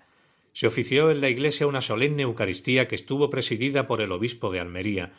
se 0.51 0.67
ofició 0.67 1.09
en 1.09 1.19
la 1.19 1.29
iglesia 1.29 1.65
una 1.65 1.81
solemne 1.81 2.21
Eucaristía 2.21 2.87
que 2.87 2.93
estuvo 2.93 3.31
presidida 3.31 3.87
por 3.87 4.01
el 4.01 4.11
obispo 4.11 4.51
de 4.51 4.59
Almería, 4.59 5.13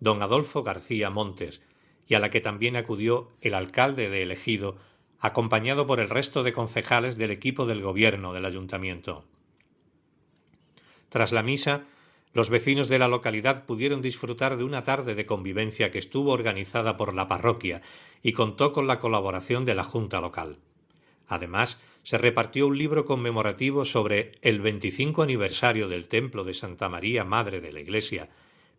don 0.00 0.22
Adolfo 0.22 0.62
García 0.62 1.10
Montes, 1.10 1.60
y 2.08 2.14
a 2.14 2.20
la 2.20 2.30
que 2.30 2.40
también 2.40 2.74
acudió 2.74 3.32
el 3.42 3.52
alcalde 3.52 4.08
de 4.08 4.22
elegido, 4.22 4.78
acompañado 5.26 5.86
por 5.86 6.00
el 6.00 6.08
resto 6.08 6.42
de 6.42 6.52
concejales 6.52 7.16
del 7.16 7.30
equipo 7.30 7.66
del 7.66 7.82
gobierno 7.82 8.32
del 8.32 8.44
ayuntamiento. 8.44 9.24
Tras 11.08 11.32
la 11.32 11.42
misa, 11.42 11.84
los 12.32 12.50
vecinos 12.50 12.88
de 12.88 12.98
la 12.98 13.08
localidad 13.08 13.64
pudieron 13.64 14.02
disfrutar 14.02 14.58
de 14.58 14.64
una 14.64 14.82
tarde 14.82 15.14
de 15.14 15.24
convivencia 15.24 15.90
que 15.90 15.98
estuvo 15.98 16.32
organizada 16.32 16.96
por 16.96 17.14
la 17.14 17.28
parroquia 17.28 17.80
y 18.22 18.32
contó 18.32 18.72
con 18.72 18.86
la 18.86 18.98
colaboración 18.98 19.64
de 19.64 19.74
la 19.74 19.84
Junta 19.84 20.20
local. 20.20 20.58
Además, 21.28 21.78
se 22.02 22.18
repartió 22.18 22.66
un 22.66 22.76
libro 22.78 23.04
conmemorativo 23.04 23.84
sobre 23.84 24.32
el 24.42 24.60
25 24.60 25.22
aniversario 25.22 25.88
del 25.88 26.08
Templo 26.08 26.44
de 26.44 26.54
Santa 26.54 26.88
María 26.88 27.24
Madre 27.24 27.60
de 27.60 27.72
la 27.72 27.80
Iglesia, 27.80 28.28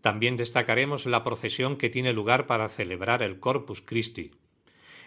También 0.00 0.36
destacaremos 0.36 1.06
la 1.06 1.24
procesión 1.24 1.76
que 1.76 1.90
tiene 1.90 2.12
lugar 2.12 2.46
para 2.46 2.68
celebrar 2.68 3.22
el 3.22 3.40
Corpus 3.40 3.82
Christi. 3.82 4.32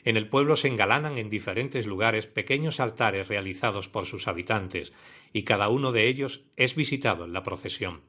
En 0.03 0.17
el 0.17 0.29
pueblo 0.29 0.55
se 0.55 0.67
engalanan 0.67 1.17
en 1.17 1.29
diferentes 1.29 1.85
lugares 1.85 2.27
pequeños 2.27 2.79
altares 2.79 3.27
realizados 3.27 3.87
por 3.87 4.05
sus 4.05 4.27
habitantes, 4.27 4.93
y 5.33 5.43
cada 5.43 5.69
uno 5.69 5.91
de 5.91 6.07
ellos 6.07 6.45
es 6.55 6.75
visitado 6.75 7.25
en 7.25 7.33
la 7.33 7.43
procesión. 7.43 8.01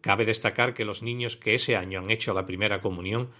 Cabe 0.00 0.24
destacar 0.24 0.74
que 0.74 0.84
los 0.84 1.02
niños 1.02 1.36
que 1.36 1.54
ese 1.54 1.76
año 1.76 2.00
han 2.00 2.10
hecho 2.10 2.34
la 2.34 2.46
primera 2.46 2.80
comunión 2.80 3.30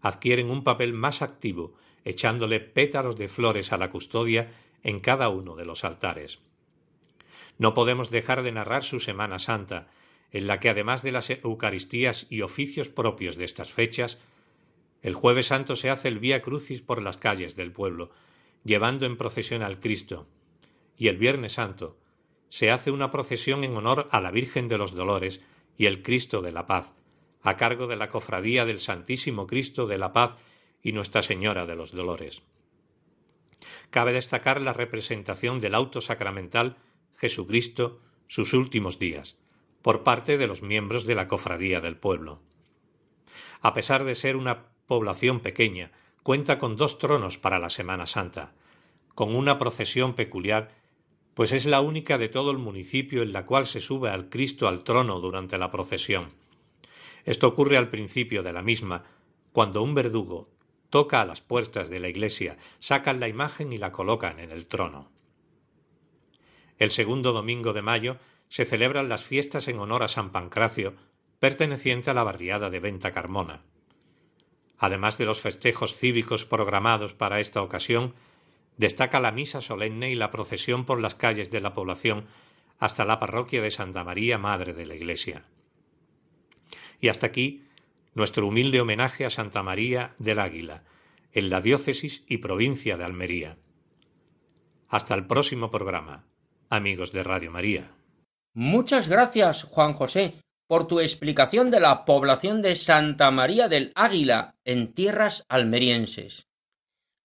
adquieren 0.00 0.50
un 0.50 0.62
papel 0.62 0.92
más 0.92 1.22
activo, 1.22 1.74
echándole 2.04 2.60
pétalos 2.60 3.16
de 3.16 3.28
flores 3.28 3.72
a 3.72 3.78
la 3.78 3.90
custodia 3.90 4.52
en 4.82 5.00
cada 5.00 5.30
uno 5.30 5.56
de 5.56 5.64
los 5.64 5.82
altares. 5.84 6.40
No 7.58 7.72
podemos 7.72 8.10
dejar 8.10 8.42
de 8.42 8.52
narrar 8.52 8.84
su 8.84 9.00
Semana 9.00 9.38
Santa, 9.38 9.88
en 10.30 10.46
la 10.46 10.60
que 10.60 10.68
además 10.68 11.02
de 11.02 11.12
las 11.12 11.30
Eucaristías 11.30 12.26
y 12.28 12.42
oficios 12.42 12.88
propios 12.88 13.36
de 13.36 13.44
estas 13.44 13.72
fechas, 13.72 14.18
el 15.04 15.12
jueves 15.12 15.48
santo 15.48 15.76
se 15.76 15.90
hace 15.90 16.08
el 16.08 16.18
Vía 16.18 16.40
Crucis 16.40 16.80
por 16.80 17.02
las 17.02 17.18
calles 17.18 17.56
del 17.56 17.72
pueblo, 17.72 18.10
llevando 18.64 19.04
en 19.04 19.18
procesión 19.18 19.62
al 19.62 19.78
Cristo, 19.78 20.26
y 20.96 21.08
el 21.08 21.18
Viernes 21.18 21.52
Santo 21.52 21.98
se 22.48 22.70
hace 22.70 22.90
una 22.90 23.10
procesión 23.10 23.64
en 23.64 23.76
honor 23.76 24.08
a 24.12 24.22
la 24.22 24.30
Virgen 24.30 24.66
de 24.66 24.78
los 24.78 24.94
Dolores 24.94 25.42
y 25.76 25.86
el 25.86 26.02
Cristo 26.02 26.40
de 26.40 26.52
la 26.52 26.66
Paz, 26.66 26.94
a 27.42 27.58
cargo 27.58 27.86
de 27.86 27.96
la 27.96 28.08
Cofradía 28.08 28.64
del 28.64 28.80
Santísimo 28.80 29.46
Cristo 29.46 29.86
de 29.86 29.98
la 29.98 30.14
Paz 30.14 30.36
y 30.82 30.92
Nuestra 30.92 31.20
Señora 31.20 31.66
de 31.66 31.76
los 31.76 31.92
Dolores. 31.92 32.42
Cabe 33.90 34.14
destacar 34.14 34.58
la 34.62 34.72
representación 34.72 35.60
del 35.60 35.74
auto 35.74 36.00
sacramental 36.00 36.78
Jesucristo, 37.14 38.00
sus 38.26 38.54
últimos 38.54 38.98
días, 38.98 39.36
por 39.82 40.02
parte 40.02 40.38
de 40.38 40.46
los 40.46 40.62
miembros 40.62 41.04
de 41.04 41.14
la 41.14 41.28
cofradía 41.28 41.82
del 41.82 41.98
pueblo. 41.98 42.40
A 43.60 43.74
pesar 43.74 44.04
de 44.04 44.14
ser 44.14 44.36
una 44.36 44.72
población 44.86 45.40
pequeña, 45.40 45.90
cuenta 46.22 46.58
con 46.58 46.76
dos 46.76 46.98
tronos 46.98 47.38
para 47.38 47.58
la 47.58 47.70
Semana 47.70 48.06
Santa, 48.06 48.52
con 49.14 49.34
una 49.34 49.58
procesión 49.58 50.14
peculiar, 50.14 50.72
pues 51.34 51.52
es 51.52 51.66
la 51.66 51.80
única 51.80 52.18
de 52.18 52.28
todo 52.28 52.50
el 52.50 52.58
municipio 52.58 53.22
en 53.22 53.32
la 53.32 53.44
cual 53.44 53.66
se 53.66 53.80
sube 53.80 54.10
al 54.10 54.28
Cristo 54.28 54.68
al 54.68 54.84
trono 54.84 55.20
durante 55.20 55.58
la 55.58 55.70
procesión. 55.70 56.32
Esto 57.24 57.48
ocurre 57.48 57.76
al 57.76 57.88
principio 57.88 58.42
de 58.42 58.52
la 58.52 58.62
misma, 58.62 59.04
cuando 59.52 59.82
un 59.82 59.94
verdugo 59.94 60.48
toca 60.90 61.20
a 61.20 61.24
las 61.24 61.40
puertas 61.40 61.88
de 61.88 61.98
la 61.98 62.08
iglesia, 62.08 62.56
sacan 62.78 63.18
la 63.18 63.28
imagen 63.28 63.72
y 63.72 63.78
la 63.78 63.90
colocan 63.90 64.38
en 64.38 64.52
el 64.52 64.66
trono. 64.66 65.10
El 66.78 66.90
segundo 66.90 67.32
domingo 67.32 67.72
de 67.72 67.82
mayo 67.82 68.18
se 68.48 68.64
celebran 68.64 69.08
las 69.08 69.24
fiestas 69.24 69.68
en 69.68 69.78
honor 69.78 70.02
a 70.02 70.08
San 70.08 70.30
Pancracio, 70.30 70.94
perteneciente 71.38 72.10
a 72.10 72.14
la 72.14 72.24
barriada 72.24 72.70
de 72.70 72.80
Venta 72.80 73.10
Carmona. 73.10 73.62
Además 74.78 75.18
de 75.18 75.24
los 75.24 75.40
festejos 75.40 75.94
cívicos 75.94 76.44
programados 76.44 77.14
para 77.14 77.40
esta 77.40 77.62
ocasión, 77.62 78.14
destaca 78.76 79.20
la 79.20 79.32
misa 79.32 79.60
solemne 79.60 80.10
y 80.10 80.14
la 80.14 80.30
procesión 80.30 80.84
por 80.84 81.00
las 81.00 81.14
calles 81.14 81.50
de 81.50 81.60
la 81.60 81.74
población 81.74 82.26
hasta 82.78 83.04
la 83.04 83.18
parroquia 83.18 83.62
de 83.62 83.70
Santa 83.70 84.04
María, 84.04 84.38
Madre 84.38 84.74
de 84.74 84.86
la 84.86 84.94
Iglesia. 84.94 85.44
Y 87.00 87.08
hasta 87.08 87.26
aquí 87.26 87.64
nuestro 88.14 88.46
humilde 88.46 88.80
homenaje 88.80 89.24
a 89.24 89.30
Santa 89.30 89.62
María 89.62 90.14
del 90.18 90.38
Águila, 90.38 90.84
en 91.32 91.50
la 91.50 91.60
diócesis 91.60 92.24
y 92.28 92.38
provincia 92.38 92.96
de 92.96 93.04
Almería. 93.04 93.56
Hasta 94.88 95.14
el 95.14 95.26
próximo 95.26 95.70
programa, 95.70 96.24
amigos 96.68 97.12
de 97.12 97.24
Radio 97.24 97.50
María. 97.50 97.92
Muchas 98.54 99.08
gracias, 99.08 99.64
Juan 99.64 99.94
José, 99.94 100.36
por 100.74 100.88
tu 100.88 100.98
explicación 100.98 101.70
de 101.70 101.78
la 101.78 102.04
población 102.04 102.60
de 102.60 102.74
Santa 102.74 103.30
María 103.30 103.68
del 103.68 103.92
Águila 103.94 104.56
en 104.64 104.92
tierras 104.92 105.44
almerienses. 105.48 106.48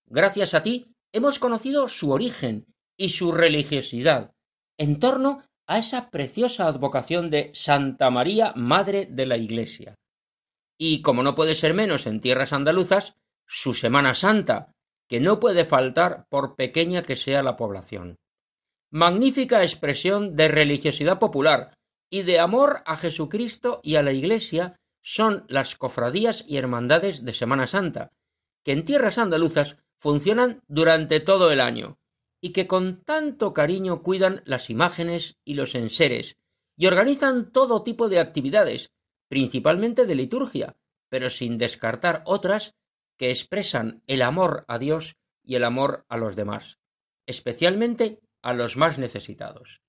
Gracias 0.06 0.54
a 0.54 0.62
ti 0.62 0.94
hemos 1.14 1.40
conocido 1.40 1.90
su 1.90 2.12
origen 2.12 2.68
y 2.96 3.10
su 3.10 3.32
religiosidad 3.32 4.36
en 4.78 5.00
torno 5.00 5.42
a 5.66 5.80
esa 5.80 6.12
preciosa 6.12 6.68
advocación 6.68 7.32
de 7.32 7.50
Santa 7.56 8.12
María, 8.12 8.54
Madre 8.56 9.08
de 9.10 9.26
la 9.26 9.38
Iglesia. 9.38 9.96
Y 10.78 11.02
como 11.02 11.24
no 11.24 11.34
puede 11.34 11.56
ser 11.56 11.74
menos 11.74 12.06
en 12.06 12.22
tierras 12.22 12.54
andaluzas, 12.54 13.16
su 13.48 13.74
Semana 13.74 14.14
Santa, 14.14 14.76
que 15.08 15.20
no 15.20 15.40
puede 15.40 15.66
faltar 15.66 16.28
por 16.30 16.56
pequeña 16.56 17.02
que 17.02 17.16
sea 17.16 17.42
la 17.42 17.58
población 17.58 18.20
magnífica 18.92 19.62
expresión 19.62 20.36
de 20.36 20.48
religiosidad 20.48 21.20
popular 21.20 21.74
y 22.10 22.24
de 22.24 22.40
amor 22.40 22.82
a 22.86 22.98
Jesucristo 22.98 23.80
y 23.84 23.96
a 23.96 24.04
la 24.04 24.12
Iglesia 24.12 24.80
son 25.02 25.46
las 25.48 25.76
cofradías 25.76 26.44
y 26.48 26.58
hermandades 26.58 27.24
de 27.24 27.34
Semana 27.34 27.68
Santa, 27.68 28.12
que 28.64 28.72
en 28.72 28.86
tierras 28.86 29.18
andaluzas 29.18 29.78
funcionan 29.98 30.62
durante 30.68 31.20
todo 31.20 31.52
el 31.52 31.62
año 31.62 32.00
y 32.42 32.52
que 32.52 32.68
con 32.68 33.04
tanto 33.04 33.54
cariño 33.54 34.02
cuidan 34.02 34.42
las 34.46 34.70
imágenes 34.70 35.38
y 35.44 35.56
los 35.56 35.76
enseres 35.76 36.38
y 36.78 36.88
organizan 36.88 37.52
todo 37.52 37.84
tipo 37.84 38.08
de 38.08 38.20
actividades, 38.20 38.94
principalmente 39.28 40.06
de 40.06 40.16
liturgia, 40.16 40.78
pero 41.10 41.30
sin 41.30 41.58
descartar 41.58 42.24
otras 42.26 42.76
que 43.18 43.32
expresan 43.32 44.02
el 44.08 44.22
amor 44.22 44.64
a 44.68 44.80
Dios 44.80 45.18
y 45.44 45.56
el 45.56 45.66
amor 45.66 46.06
a 46.08 46.18
los 46.18 46.38
demás, 46.38 46.80
especialmente 47.26 48.22
a 48.42 48.54
los 48.54 48.78
más 48.78 48.98
necesitados. 48.98 49.82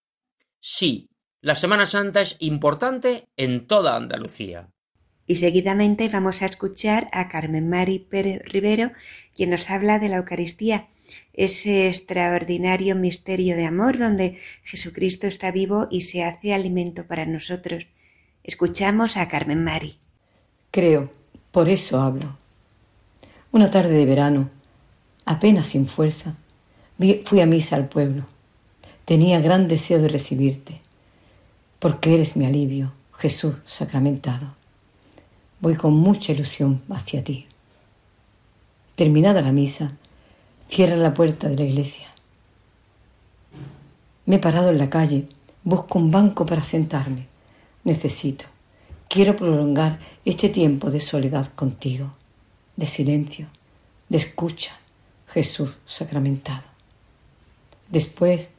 Sí, 0.60 1.09
la 1.42 1.56
Semana 1.56 1.86
Santa 1.86 2.20
es 2.20 2.36
importante 2.38 3.28
en 3.36 3.66
toda 3.66 3.96
Andalucía. 3.96 4.68
Y 5.26 5.36
seguidamente 5.36 6.08
vamos 6.08 6.42
a 6.42 6.46
escuchar 6.46 7.08
a 7.12 7.28
Carmen 7.28 7.70
Mari 7.70 7.98
Pérez 7.98 8.42
Rivero, 8.44 8.90
quien 9.34 9.50
nos 9.50 9.70
habla 9.70 9.98
de 9.98 10.08
la 10.08 10.16
Eucaristía, 10.16 10.88
ese 11.32 11.86
extraordinario 11.86 12.94
misterio 12.94 13.56
de 13.56 13.64
amor 13.64 13.98
donde 13.98 14.38
Jesucristo 14.64 15.28
está 15.28 15.50
vivo 15.50 15.86
y 15.90 16.02
se 16.02 16.24
hace 16.24 16.52
alimento 16.52 17.06
para 17.06 17.24
nosotros. 17.24 17.86
Escuchamos 18.42 19.16
a 19.16 19.28
Carmen 19.28 19.64
Mari. 19.64 19.98
Creo, 20.70 21.10
por 21.52 21.68
eso 21.68 22.00
hablo. 22.00 22.36
Una 23.52 23.70
tarde 23.70 23.94
de 23.94 24.04
verano, 24.04 24.50
apenas 25.24 25.68
sin 25.68 25.86
fuerza, 25.86 26.36
fui 27.24 27.40
a 27.40 27.46
misa 27.46 27.76
al 27.76 27.88
pueblo. 27.88 28.26
Tenía 29.04 29.40
gran 29.40 29.68
deseo 29.68 30.00
de 30.00 30.08
recibirte, 30.08 30.80
porque 31.80 32.14
eres 32.14 32.36
mi 32.36 32.44
alivio, 32.44 32.92
Jesús 33.16 33.56
sacramentado. 33.64 34.54
Voy 35.60 35.74
con 35.74 35.94
mucha 35.94 36.32
ilusión 36.32 36.82
hacia 36.90 37.24
ti. 37.24 37.46
Terminada 38.94 39.42
la 39.42 39.50
misa, 39.50 39.92
cierra 40.68 40.96
la 40.96 41.14
puerta 41.14 41.48
de 41.48 41.56
la 41.56 41.64
iglesia. 41.64 42.08
Me 44.26 44.36
he 44.36 44.38
parado 44.38 44.68
en 44.70 44.78
la 44.78 44.90
calle, 44.90 45.26
busco 45.64 45.98
un 45.98 46.10
banco 46.10 46.46
para 46.46 46.62
sentarme. 46.62 47.26
Necesito, 47.82 48.44
quiero 49.08 49.34
prolongar 49.34 49.98
este 50.24 50.50
tiempo 50.50 50.90
de 50.90 51.00
soledad 51.00 51.46
contigo, 51.54 52.12
de 52.76 52.86
silencio, 52.86 53.46
de 54.10 54.18
escucha, 54.18 54.76
Jesús 55.28 55.70
sacramentado. 55.86 56.64
Después 57.88 58.50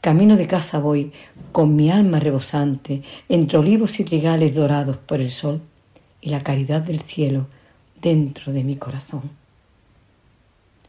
Camino 0.00 0.36
de 0.36 0.46
casa 0.46 0.78
voy, 0.78 1.12
con 1.50 1.74
mi 1.74 1.90
alma 1.90 2.20
rebosante, 2.20 3.02
entre 3.28 3.58
olivos 3.58 3.98
y 3.98 4.04
trigales 4.04 4.54
dorados 4.54 4.96
por 4.96 5.20
el 5.20 5.32
sol, 5.32 5.60
y 6.20 6.30
la 6.30 6.42
caridad 6.42 6.82
del 6.82 7.00
cielo 7.00 7.46
dentro 8.00 8.52
de 8.52 8.64
mi 8.64 8.76
corazón. 8.76 9.22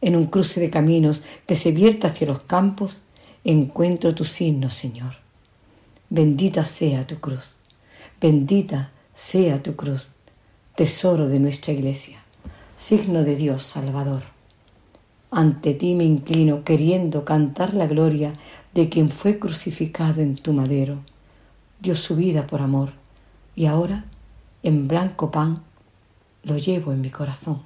En 0.00 0.16
un 0.16 0.26
cruce 0.26 0.60
de 0.60 0.70
caminos 0.70 1.22
que 1.46 1.56
se 1.56 1.72
vierta 1.72 2.08
hacia 2.08 2.28
los 2.28 2.42
campos, 2.42 3.00
encuentro 3.44 4.14
tu 4.14 4.24
signo, 4.24 4.70
Señor. 4.70 5.16
Bendita 6.08 6.64
sea 6.64 7.06
tu 7.06 7.20
cruz, 7.20 7.56
bendita 8.20 8.90
sea 9.14 9.62
tu 9.62 9.76
cruz, 9.76 10.08
tesoro 10.76 11.28
de 11.28 11.38
nuestra 11.38 11.72
iglesia, 11.72 12.22
signo 12.76 13.22
de 13.22 13.36
Dios 13.36 13.64
Salvador. 13.64 14.22
Ante 15.30 15.74
ti 15.74 15.94
me 15.94 16.04
inclino 16.04 16.64
queriendo 16.64 17.24
cantar 17.24 17.74
la 17.74 17.86
gloria 17.86 18.34
de 18.74 18.88
quien 18.88 19.08
fue 19.10 19.38
crucificado 19.38 20.20
en 20.20 20.36
tu 20.36 20.52
madero, 20.52 20.98
dio 21.80 21.96
su 21.96 22.16
vida 22.16 22.46
por 22.46 22.60
amor, 22.60 22.92
y 23.56 23.66
ahora, 23.66 24.04
en 24.62 24.88
blanco 24.88 25.30
pan, 25.30 25.62
lo 26.44 26.56
llevo 26.56 26.92
en 26.92 27.00
mi 27.00 27.10
corazón. 27.10 27.62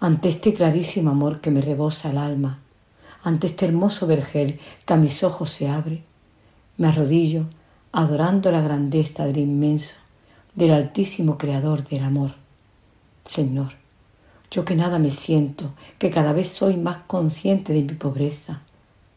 Ante 0.00 0.28
este 0.28 0.54
clarísimo 0.54 1.10
amor 1.10 1.40
que 1.40 1.50
me 1.50 1.60
rebosa 1.60 2.10
el 2.10 2.18
alma, 2.18 2.58
ante 3.22 3.48
este 3.48 3.66
hermoso 3.66 4.06
vergel 4.06 4.60
que 4.84 4.94
a 4.94 4.96
mis 4.96 5.22
ojos 5.24 5.50
se 5.50 5.68
abre, 5.68 6.02
me 6.76 6.88
arrodillo 6.88 7.46
adorando 7.92 8.50
la 8.52 8.60
grandeza 8.60 9.24
del 9.24 9.38
inmenso, 9.38 9.94
del 10.54 10.72
altísimo 10.72 11.38
creador 11.38 11.82
del 11.88 12.04
amor. 12.04 12.32
Señor, 13.24 13.72
yo 14.50 14.64
que 14.64 14.74
nada 14.74 14.98
me 14.98 15.10
siento, 15.10 15.72
que 15.98 16.10
cada 16.10 16.32
vez 16.32 16.48
soy 16.48 16.76
más 16.76 16.98
consciente 17.06 17.72
de 17.72 17.82
mi 17.82 17.94
pobreza. 17.94 18.60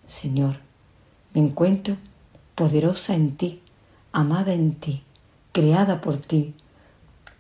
Señor, 0.10 0.58
me 1.34 1.40
encuentro 1.40 1.96
poderosa 2.56 3.14
en 3.14 3.38
ti, 3.38 3.62
amada 4.12 4.54
en 4.54 4.74
ti, 4.74 5.04
creada 5.52 6.02
por 6.02 6.18
ti, 6.18 6.56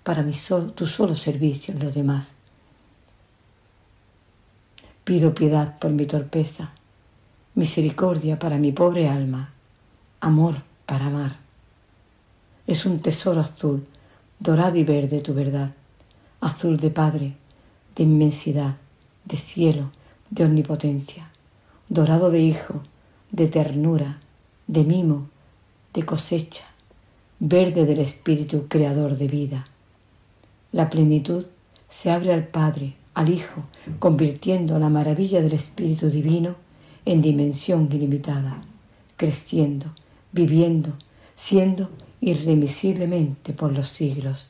para 0.03 0.21
mi 0.21 0.34
tu 0.75 0.86
solo 0.86 1.15
servicio 1.15 1.73
en 1.73 1.84
los 1.84 1.93
demás. 1.93 2.29
Pido 5.03 5.34
piedad 5.34 5.79
por 5.79 5.91
mi 5.91 6.05
torpeza, 6.05 6.71
misericordia 7.55 8.38
para 8.38 8.58
mi 8.58 8.71
pobre 8.71 9.10
alma, 9.10 9.51
amor 10.21 10.62
para 10.86 11.08
amar. 11.08 11.38
Es 12.67 12.86
un 12.86 12.99
tesoro 12.99 13.41
azul, 13.41 13.88
dorado 14.39 14.77
y 14.77 14.84
verde 14.84 15.21
tu 15.21 15.34
verdad, 15.34 15.73
azul 16.39 16.77
de 16.77 16.91
Padre, 16.91 17.34
de 17.95 18.03
inmensidad, 18.03 18.75
de 19.25 19.38
cielo, 19.38 19.91
de 20.29 20.45
omnipotencia, 20.45 21.29
dorado 21.89 22.30
de 22.30 22.39
Hijo, 22.39 22.84
de 23.32 23.47
ternura, 23.47 24.19
de 24.67 24.84
mimo, 24.84 25.28
de 25.93 26.06
cosecha, 26.06 26.65
verde 27.39 27.86
del 27.86 27.99
Espíritu 27.99 28.67
Creador 28.67 29.17
de 29.17 29.28
vida. 29.28 29.67
La 30.71 30.91
plenitud 30.91 31.47
se 31.89 32.12
abre 32.12 32.32
al 32.32 32.47
Padre, 32.47 32.93
al 33.15 33.30
Hijo, 33.30 33.63
convirtiendo 33.97 34.78
la 34.78 34.89
maravilla 34.89 35.41
del 35.41 35.54
Espíritu 35.54 36.12
Divino 36.12 36.56
en 37.06 37.23
dimensión 37.23 37.89
ilimitada, 37.91 38.62
creciendo, 39.17 39.88
viviendo, 40.32 40.93
siendo 41.34 41.89
irremisiblemente 42.21 43.52
por 43.52 43.71
los 43.73 43.88
siglos. 43.88 44.49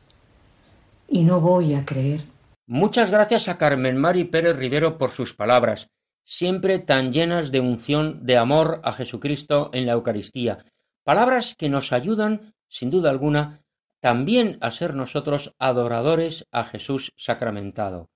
Y 1.08 1.24
no 1.24 1.40
voy 1.40 1.74
a 1.74 1.86
creer. 1.86 2.22
Muchas 2.68 3.10
gracias 3.10 3.48
a 3.48 3.58
Carmen 3.58 3.98
Mari 3.98 4.26
Pérez 4.26 4.58
Rivero 4.58 4.98
por 4.98 5.12
sus 5.12 5.34
palabras, 5.34 5.90
siempre 6.30 6.78
tan 6.78 7.12
llenas 7.12 7.52
de 7.52 7.60
unción, 7.60 8.24
de 8.24 8.38
amor 8.38 8.82
a 8.84 8.94
Jesucristo 8.94 9.72
en 9.74 9.88
la 9.88 9.94
Eucaristía, 9.94 10.64
palabras 11.04 11.56
que 11.58 11.70
nos 11.70 11.92
ayudan, 11.92 12.54
sin 12.68 12.92
duda 12.92 13.10
alguna, 13.10 13.64
también 14.00 14.60
a 14.62 14.70
ser 14.70 14.94
nosotros 14.94 15.56
adoradores 15.58 16.46
a 16.52 16.66
Jesús 16.66 17.14
sacramentado, 17.18 18.12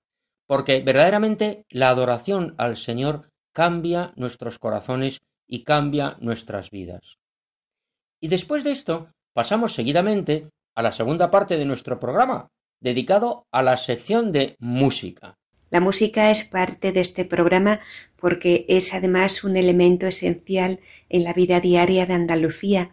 porque 0.46 0.80
verdaderamente 0.80 1.66
la 1.68 1.88
adoración 1.88 2.54
al 2.56 2.76
Señor 2.76 3.32
cambia 3.52 4.12
nuestros 4.14 4.60
corazones 4.60 5.22
y 5.48 5.64
cambia 5.64 6.16
nuestras 6.20 6.70
vidas. 6.70 7.18
Y 8.20 8.28
después 8.28 8.62
de 8.62 8.70
esto, 8.70 9.08
pasamos 9.32 9.74
seguidamente 9.74 10.52
a 10.76 10.82
la 10.82 10.92
segunda 10.92 11.32
parte 11.32 11.56
de 11.56 11.64
nuestro 11.64 11.98
programa, 11.98 12.52
dedicado 12.78 13.48
a 13.50 13.64
la 13.64 13.76
sección 13.76 14.30
de 14.30 14.54
música. 14.60 15.36
La 15.74 15.80
música 15.80 16.30
es 16.30 16.44
parte 16.44 16.92
de 16.92 17.00
este 17.00 17.24
programa 17.24 17.80
porque 18.14 18.64
es 18.68 18.94
además 18.94 19.42
un 19.42 19.56
elemento 19.56 20.06
esencial 20.06 20.78
en 21.08 21.24
la 21.24 21.32
vida 21.32 21.58
diaria 21.58 22.06
de 22.06 22.14
Andalucía. 22.14 22.92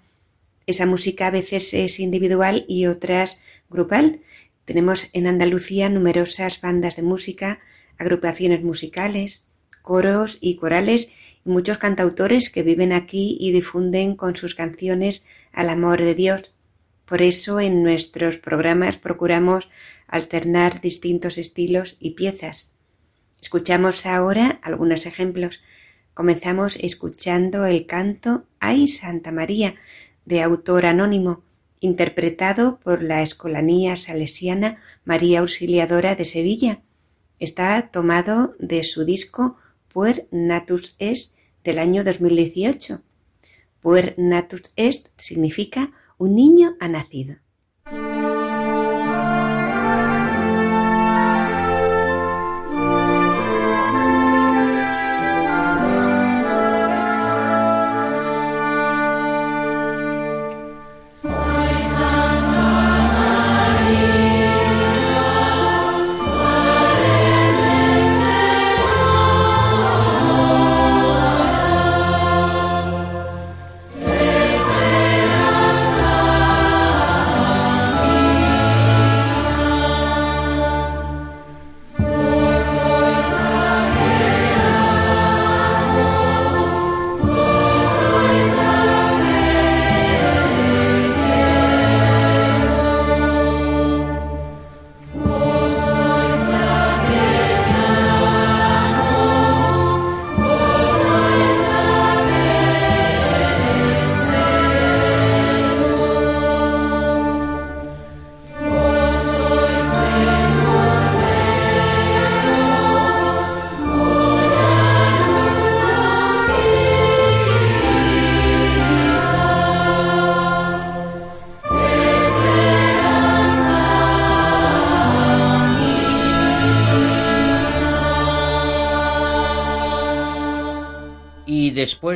Esa 0.66 0.88
música 0.88 1.28
a 1.28 1.30
veces 1.30 1.76
es 1.76 2.00
individual 2.00 2.66
y 2.68 2.88
otras 2.88 3.40
grupal. 3.70 4.22
Tenemos 4.66 5.12
en 5.14 5.28
Andalucía 5.28 5.90
numerosas 5.90 6.60
bandas 6.60 6.96
de 6.96 7.04
música, 7.04 7.60
agrupaciones 8.00 8.64
musicales, 8.64 9.46
coros 9.84 10.40
y 10.42 10.56
corales 10.56 11.12
y 11.46 11.52
muchos 11.52 11.78
cantautores 11.78 12.50
que 12.50 12.64
viven 12.64 12.94
aquí 12.94 13.38
y 13.40 13.52
difunden 13.52 14.16
con 14.16 14.36
sus 14.36 14.56
canciones 14.56 15.24
al 15.52 15.70
amor 15.70 16.02
de 16.02 16.16
Dios. 16.16 16.56
Por 17.06 17.22
eso 17.22 17.60
en 17.60 17.84
nuestros 17.84 18.38
programas 18.38 18.98
procuramos 18.98 19.70
alternar 20.08 20.82
distintos 20.82 21.38
estilos 21.38 21.98
y 22.00 22.16
piezas. 22.16 22.71
Escuchamos 23.42 24.06
ahora 24.06 24.60
algunos 24.62 25.06
ejemplos. 25.06 25.62
Comenzamos 26.14 26.78
escuchando 26.78 27.66
el 27.66 27.88
canto 27.88 28.46
Ay 28.60 28.88
Santa 28.88 29.32
María, 29.32 29.76
de 30.26 30.44
autor 30.44 30.86
anónimo, 30.86 31.44
interpretado 31.80 32.80
por 32.80 33.02
la 33.02 33.24
Escolanía 33.24 33.96
Salesiana 33.96 34.78
María 35.04 35.40
Auxiliadora 35.40 36.16
de 36.16 36.26
Sevilla. 36.26 36.82
Está 37.40 37.90
tomado 37.90 38.56
de 38.60 38.84
su 38.84 39.04
disco 39.04 39.58
Puer 39.92 40.28
Natus 40.30 40.96
Est 41.00 41.36
del 41.64 41.80
año 41.80 42.04
2018. 42.04 43.02
Puer 43.82 44.14
Natus 44.18 44.72
Est 44.76 45.08
significa 45.18 45.92
un 46.20 46.36
niño 46.36 46.76
ha 46.80 46.88
nacido. 46.88 47.41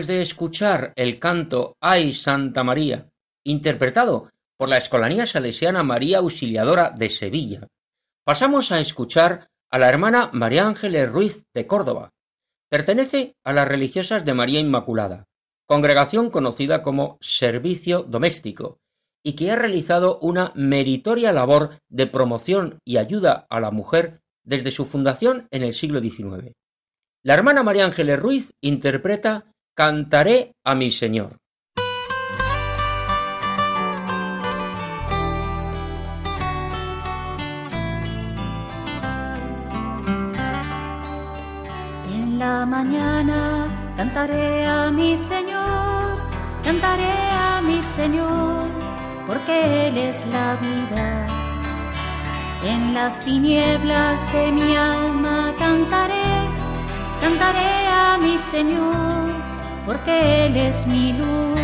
De 0.08 0.22
escuchar 0.22 0.94
el 0.96 1.20
canto 1.20 1.78
Ay 1.80 2.14
Santa 2.14 2.64
María, 2.64 3.10
interpretado 3.44 4.32
por 4.58 4.70
la 4.70 4.78
Escolanía 4.78 5.26
Salesiana 5.26 5.84
María 5.84 6.20
Auxiliadora 6.20 6.92
de 6.92 7.10
Sevilla, 7.10 7.68
pasamos 8.24 8.72
a 8.72 8.80
escuchar 8.80 9.50
a 9.70 9.78
la 9.78 9.90
hermana 9.90 10.30
María 10.34 10.66
Ángeles 10.66 11.10
Ruiz 11.10 11.44
de 11.54 11.68
Córdoba. 11.68 12.12
Pertenece 12.70 13.36
a 13.44 13.54
las 13.54 13.68
religiosas 13.68 14.26
de 14.26 14.34
María 14.34 14.60
Inmaculada, 14.60 15.26
congregación 15.66 16.30
conocida 16.30 16.82
como 16.82 17.18
Servicio 17.22 18.04
Doméstico, 18.04 18.80
y 19.24 19.34
que 19.34 19.52
ha 19.52 19.56
realizado 19.56 20.20
una 20.20 20.52
meritoria 20.56 21.32
labor 21.32 21.80
de 21.90 22.06
promoción 22.06 22.80
y 22.86 22.98
ayuda 22.98 23.48
a 23.50 23.60
la 23.60 23.72
mujer 23.72 24.22
desde 24.44 24.72
su 24.72 24.86
fundación 24.86 25.48
en 25.50 25.64
el 25.64 25.74
siglo 25.74 26.00
XIX. 26.00 26.54
La 27.24 27.34
hermana 27.34 27.64
María 27.64 27.86
Ángeles 27.86 28.20
Ruiz 28.20 28.54
interpreta 28.62 29.52
Cantaré 29.78 30.54
a 30.64 30.74
mi 30.74 30.90
Señor. 30.90 31.36
En 42.10 42.40
la 42.40 42.66
mañana 42.66 43.68
cantaré 43.98 44.66
a 44.66 44.90
mi 44.92 45.18
Señor, 45.18 46.20
cantaré 46.64 47.12
a 47.34 47.62
mi 47.62 47.82
Señor, 47.82 48.70
porque 49.28 49.88
Él 49.88 49.98
es 49.98 50.26
la 50.28 50.56
vida. 50.56 51.28
En 52.64 52.94
las 52.94 53.20
tinieblas 53.26 54.32
de 54.32 54.54
mi 54.54 54.74
alma 54.78 55.54
cantaré, 55.60 56.32
cantaré 57.20 57.88
a 57.90 58.18
mi 58.18 58.40
Señor, 58.40 59.45
porque 59.86 60.46
Él 60.46 60.58
es 60.58 60.86
mi 60.88 61.14
luz. 61.14 61.60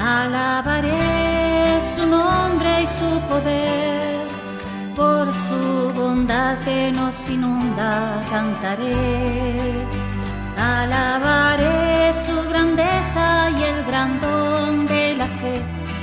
Alabaré 0.00 1.80
su 1.94 2.06
nombre 2.06 2.82
y 2.82 2.86
su 2.86 3.20
poder 3.28 4.14
por 4.94 5.26
su 5.34 5.92
bondad 5.94 6.58
que 6.58 6.92
nos 6.92 7.28
inunda 7.28 8.22
cantaré. 8.30 8.94
Alabaré 10.56 12.12
su 12.12 12.48
grandeza 12.48 13.50
y 13.58 13.62
el 13.62 13.84
gran 13.84 14.20
don 14.20 14.86
de 14.86 15.14
la 15.14 15.26
fe. 15.26 15.54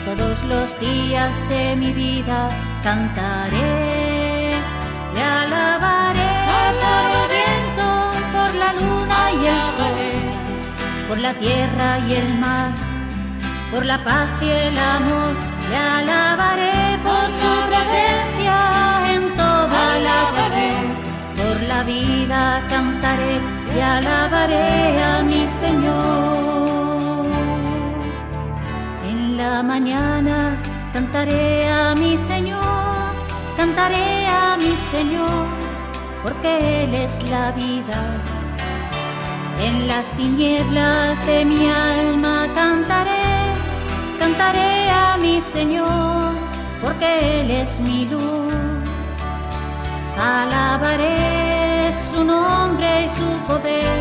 Todos 0.05 0.43
los 0.43 0.77
días 0.79 1.31
de 1.49 1.75
mi 1.75 1.91
vida 1.91 2.49
cantaré. 2.83 4.55
Le 5.15 5.23
alabaré 5.23 6.31
por 7.13 7.29
viento, 7.29 7.87
por 8.33 8.51
la 8.55 8.73
luna 8.73 9.31
y 9.31 9.47
el 9.47 9.61
sol, 9.77 10.10
por 11.11 11.19
la 11.19 11.33
tierra 11.33 11.99
y 12.07 12.13
el 12.13 12.33
mar, 12.35 12.71
por 13.69 13.85
la 13.85 14.01
paz 14.01 14.29
y 14.41 14.47
el 14.47 14.77
amor. 14.77 15.33
Le 15.69 15.75
alabaré 15.75 16.97
por 17.03 17.25
su 17.39 17.51
presencia 17.69 18.57
en 19.13 19.23
toda 19.35 19.99
la 20.07 20.19
tierra. 20.55 20.95
Por 21.35 21.57
la 21.63 21.83
vida 21.83 22.63
cantaré 22.69 23.41
y 23.75 23.79
alabaré 23.81 25.03
a 25.03 25.21
mi 25.21 25.45
Señor. 25.47 27.25
En 29.09 29.35
la 29.35 29.63
mañana 29.63 30.55
cantaré 30.93 31.69
a 31.69 31.93
mi 31.93 32.15
Señor, 32.15 33.11
cantaré 33.57 34.27
a 34.27 34.55
mi 34.55 34.77
Señor, 34.77 35.45
porque 36.23 36.85
Él 36.85 36.95
es 36.95 37.21
la 37.29 37.51
vida. 37.51 38.30
En 39.63 39.87
las 39.87 40.11
tinieblas 40.17 41.23
de 41.27 41.45
mi 41.45 41.69
alma 41.69 42.47
cantaré, 42.55 43.27
cantaré 44.19 44.89
a 44.89 45.17
mi 45.17 45.39
Señor, 45.39 46.33
porque 46.81 47.41
Él 47.41 47.51
es 47.51 47.79
mi 47.79 48.05
luz. 48.05 48.55
Alabaré 50.17 51.93
su 51.93 52.23
nombre 52.23 53.05
y 53.05 53.09
su 53.09 53.29
poder, 53.47 53.99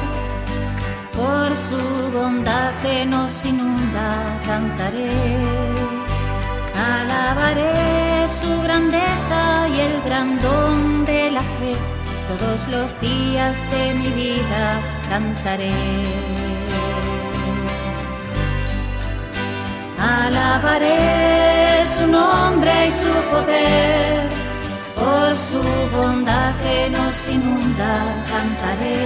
por 1.13 1.49
su 1.69 2.11
bondad 2.11 2.73
que 2.83 3.05
nos 3.05 3.45
inunda, 3.45 4.41
cantaré. 4.47 5.11
Alabaré 6.97 8.27
su 8.29 8.63
grandeza 8.63 9.69
y 9.75 9.81
el 9.81 10.03
gran 10.07 10.41
don 10.41 11.05
de 11.05 11.31
la 11.31 11.43
fe, 11.59 11.77
todos 12.31 12.69
los 12.69 13.01
días 13.01 13.57
de 13.71 13.95
mi 13.95 14.09
vida 14.09 14.81
cantaré. 15.09 15.73
Alabaré 19.99 21.85
su 21.97 22.07
nombre 22.07 22.89
y 22.89 22.93
su 22.93 23.13
poder, 23.33 24.29
por 24.95 25.37
su 25.37 25.63
bondad 25.97 26.53
que 26.63 26.91
nos 26.91 27.29
inunda, 27.29 27.95
cantaré. 28.33 29.01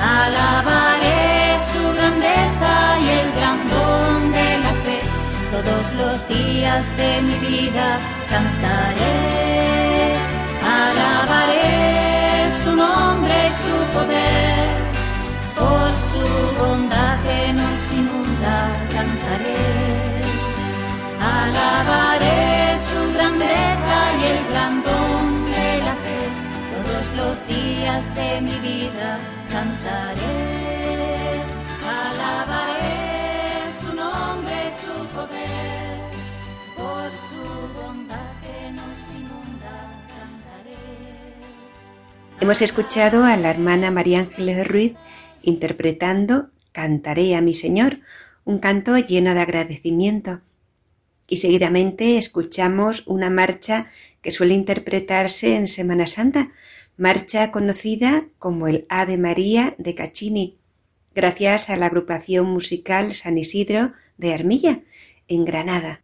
Alabaré 0.00 1.58
su 1.70 1.82
grandeza 1.96 2.72
y 3.04 3.08
el 3.20 3.28
gran 3.36 3.58
don 3.68 4.32
de 4.32 4.48
la 4.64 4.72
fe, 4.84 4.98
todos 5.54 5.84
los 6.00 6.28
días 6.28 6.96
de 6.96 7.22
mi 7.22 7.34
vida 7.46 7.98
cantaré. 8.28 9.73
Alabaré 10.74 12.50
su 12.62 12.74
nombre 12.74 13.36
y 13.48 13.52
su 13.64 13.76
poder, 13.96 14.68
por 15.58 15.90
su 16.10 16.24
bondad 16.60 17.14
que 17.22 17.52
nos 17.52 17.92
inunda, 17.92 18.56
cantaré. 18.94 19.62
Alabaré 21.20 22.78
su 22.78 23.00
grandeza 23.14 23.96
y 24.20 24.24
el 24.32 24.40
gran 24.50 24.82
don 24.82 25.44
de 25.46 25.70
la 25.86 25.94
fe, 26.04 26.20
todos 26.74 27.06
los 27.20 27.36
días 27.46 28.02
de 28.14 28.40
mi 28.40 28.56
vida 28.70 29.18
cantaré. 29.50 30.40
Alabaré 32.02 33.02
su 33.80 33.94
nombre 33.94 34.56
y 34.68 34.72
su 34.84 34.96
poder, 35.16 35.96
por 36.76 37.08
su 37.28 37.44
bondad 37.78 38.30
que 38.42 38.72
nos 38.72 38.98
inunda. 39.14 39.74
Hemos 42.40 42.62
escuchado 42.62 43.24
a 43.24 43.36
la 43.36 43.50
hermana 43.50 43.90
María 43.90 44.20
Ángeles 44.20 44.66
Ruiz 44.66 44.94
interpretando 45.42 46.50
Cantaré 46.72 47.36
a 47.36 47.40
mi 47.40 47.54
Señor, 47.54 48.00
un 48.44 48.58
canto 48.58 48.98
lleno 48.98 49.32
de 49.34 49.40
agradecimiento. 49.40 50.40
Y 51.28 51.36
seguidamente 51.36 52.18
escuchamos 52.18 53.04
una 53.06 53.30
marcha 53.30 53.86
que 54.22 54.32
suele 54.32 54.54
interpretarse 54.54 55.54
en 55.54 55.68
Semana 55.68 56.06
Santa, 56.06 56.50
marcha 56.96 57.50
conocida 57.50 58.26
como 58.38 58.68
el 58.68 58.86
Ave 58.88 59.16
María 59.16 59.74
de 59.78 59.94
Caccini, 59.94 60.58
gracias 61.14 61.70
a 61.70 61.76
la 61.76 61.86
agrupación 61.86 62.46
musical 62.46 63.14
San 63.14 63.38
Isidro 63.38 63.92
de 64.18 64.34
Armilla, 64.34 64.80
en 65.28 65.44
Granada. 65.44 66.02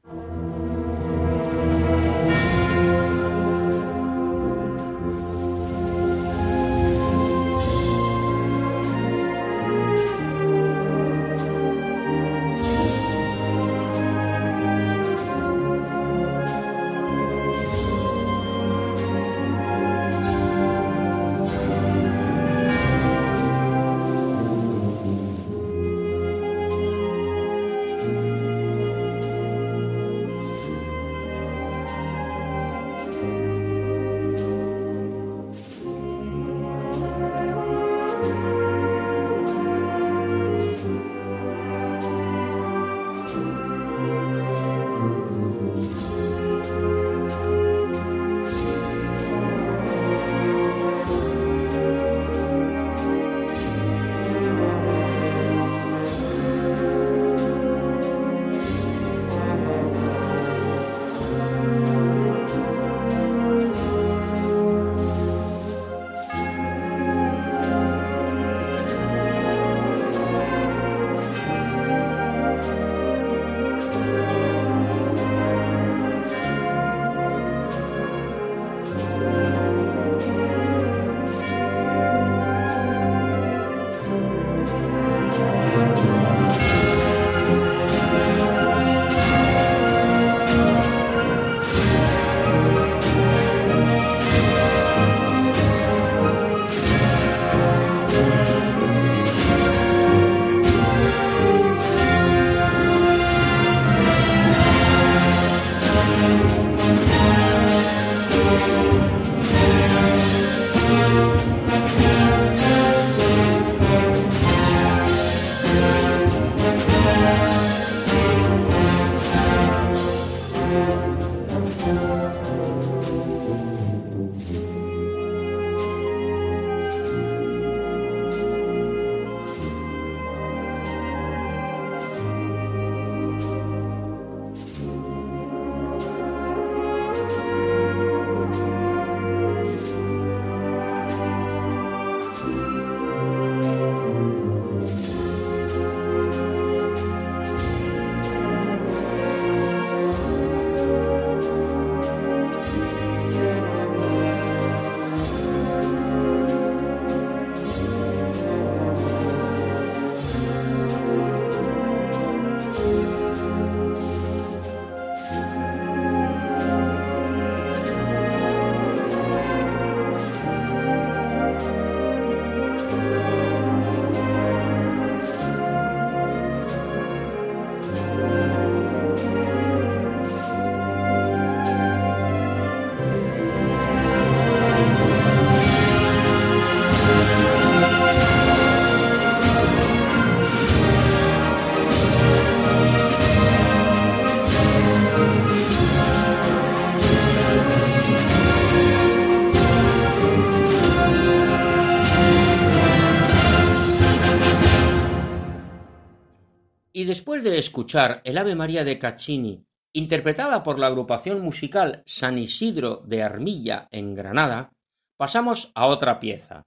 Después 207.05 207.43
de 207.43 207.59
escuchar 207.59 208.21
el 208.25 208.39
Ave 208.39 208.55
María 208.55 208.85
de 208.85 208.99
Caccini, 208.99 209.65
interpretada 209.93 210.63
por 210.63 210.79
la 210.79 210.87
agrupación 210.89 211.41
musical 211.41 212.03
San 212.07 212.39
Isidro 212.39 213.03
de 213.07 213.23
Armilla 213.23 213.89
en 213.91 214.15
Granada, 214.15 214.73
pasamos 215.17 215.71
a 215.75 215.87
otra 215.87 216.21
pieza. 216.21 216.67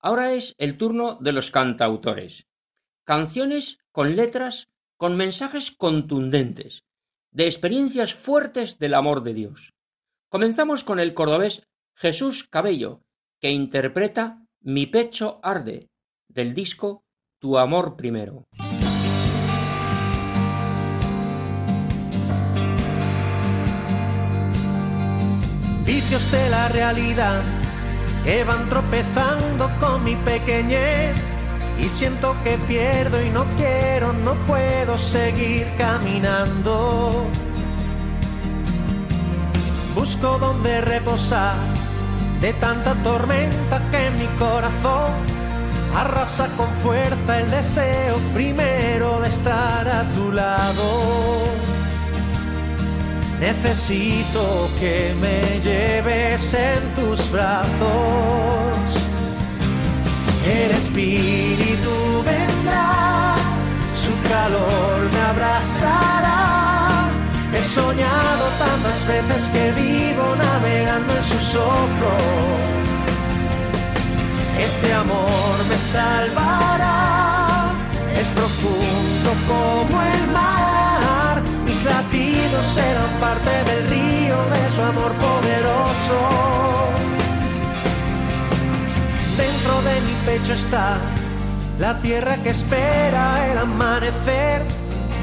Ahora 0.00 0.32
es 0.32 0.54
el 0.58 0.76
turno 0.76 1.18
de 1.20 1.32
los 1.32 1.50
cantautores. 1.50 2.46
Canciones 3.04 3.78
con 3.92 4.16
letras 4.16 4.68
con 4.96 5.16
mensajes 5.16 5.70
contundentes, 5.70 6.84
de 7.30 7.46
experiencias 7.46 8.14
fuertes 8.14 8.78
del 8.78 8.94
amor 8.94 9.22
de 9.22 9.34
Dios. 9.34 9.74
Comenzamos 10.30 10.84
con 10.84 11.00
el 11.00 11.14
cordobés 11.14 11.62
Jesús 11.94 12.44
Cabello, 12.48 13.02
que 13.40 13.50
interpreta 13.50 14.42
Mi 14.60 14.86
pecho 14.86 15.38
arde, 15.42 15.88
del 16.28 16.54
disco 16.54 17.04
Tu 17.38 17.58
amor 17.58 17.96
primero. 17.96 18.46
Vicios 25.86 26.28
de 26.32 26.50
la 26.50 26.66
realidad 26.68 27.42
que 28.24 28.42
van 28.42 28.68
tropezando 28.68 29.70
con 29.78 30.02
mi 30.02 30.16
pequeñez 30.16 31.14
y 31.78 31.88
siento 31.88 32.34
que 32.42 32.58
pierdo 32.58 33.22
y 33.22 33.30
no 33.30 33.44
quiero, 33.56 34.12
no 34.12 34.34
puedo 34.48 34.98
seguir 34.98 35.64
caminando. 35.78 37.24
Busco 39.94 40.38
donde 40.38 40.80
reposar 40.80 41.54
de 42.40 42.52
tanta 42.54 42.94
tormenta 43.04 43.80
que 43.92 44.10
mi 44.10 44.26
corazón 44.38 45.12
arrasa 45.94 46.48
con 46.56 46.68
fuerza 46.82 47.40
el 47.40 47.50
deseo 47.50 48.18
primero 48.34 49.20
de 49.20 49.28
estar 49.28 49.88
a 49.88 50.02
tu 50.12 50.32
lado. 50.32 51.75
Necesito 53.40 54.70
que 54.80 55.14
me 55.20 55.60
lleves 55.60 56.54
en 56.54 56.94
tus 56.94 57.30
brazos. 57.30 57.66
El 60.46 60.70
espíritu 60.70 62.22
vendrá, 62.24 63.36
su 63.94 64.12
calor 64.28 65.12
me 65.12 65.20
abrazará. 65.20 67.10
He 67.52 67.62
soñado 67.62 68.44
tantas 68.58 69.06
veces 69.06 69.48
que 69.48 69.72
vivo 69.72 70.34
navegando 70.36 71.16
en 71.16 71.22
su 71.22 71.38
soplo. 71.38 72.16
Este 74.58 74.92
amor 74.94 75.64
me 75.68 75.76
salvará, 75.76 77.72
es 78.18 78.30
profundo 78.30 79.30
como 79.46 80.02
el 80.02 80.26
mar 80.32 80.95
latidos 81.86 82.66
serán 82.66 83.10
parte 83.20 83.50
del 83.64 83.88
río 83.88 84.36
de 84.50 84.70
su 84.70 84.82
amor 84.82 85.12
poderoso. 85.12 86.18
Dentro 89.36 89.82
de 89.82 90.00
mi 90.02 90.14
pecho 90.26 90.52
está 90.52 90.98
la 91.78 92.00
tierra 92.00 92.36
que 92.42 92.50
espera 92.50 93.50
el 93.50 93.58
amanecer, 93.58 94.62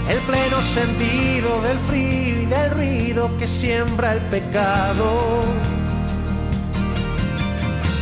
el 0.10 0.20
pleno 0.22 0.62
sentido 0.62 1.62
del 1.62 1.80
frío 1.80 2.42
y 2.42 2.46
del 2.46 2.72
ruido 2.72 3.38
que 3.38 3.48
siembra 3.48 4.14
el 4.14 4.22
pecado. 4.22 5.42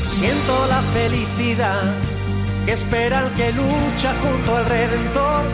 Siento 0.08 0.68
la 0.68 0.82
felicidad 0.94 1.82
que 2.66 2.74
espera 2.74 3.20
el 3.26 3.32
que 3.34 3.52
lucha 3.54 4.14
junto 4.22 4.56
al 4.56 4.66
Redentor 4.66 5.46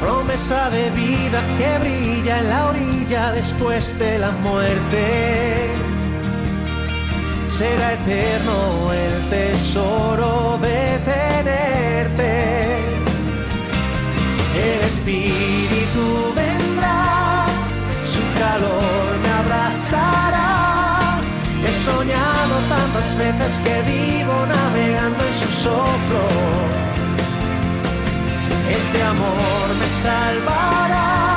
promesa 0.00 0.68
de 0.70 0.90
vida 0.90 1.42
que 1.58 1.78
brilla 1.78 2.38
en 2.38 2.48
la 2.48 2.66
orilla 2.66 3.32
después 3.32 3.98
de 3.98 4.18
la 4.18 4.30
muerte. 4.30 5.70
Será 7.48 7.92
eterno 7.94 8.92
el 8.92 9.30
tesoro 9.30 10.58
de 10.60 10.98
tenerte. 11.12 12.32
El 14.68 14.80
Espíritu 14.92 16.04
vendrá, 16.34 17.46
su 18.04 18.22
calor 18.40 19.18
me 19.22 19.30
abrazará. 19.42 21.20
He 21.66 21.72
soñado 21.72 22.54
tantas 22.68 23.16
veces 23.16 23.60
que 23.64 23.76
vivo 23.92 24.46
navegando 24.46 25.24
en 25.24 25.34
su 25.34 25.50
soplo 25.64 26.84
este 28.70 29.02
amor 29.02 29.66
me 29.78 29.88
salvará, 30.02 31.33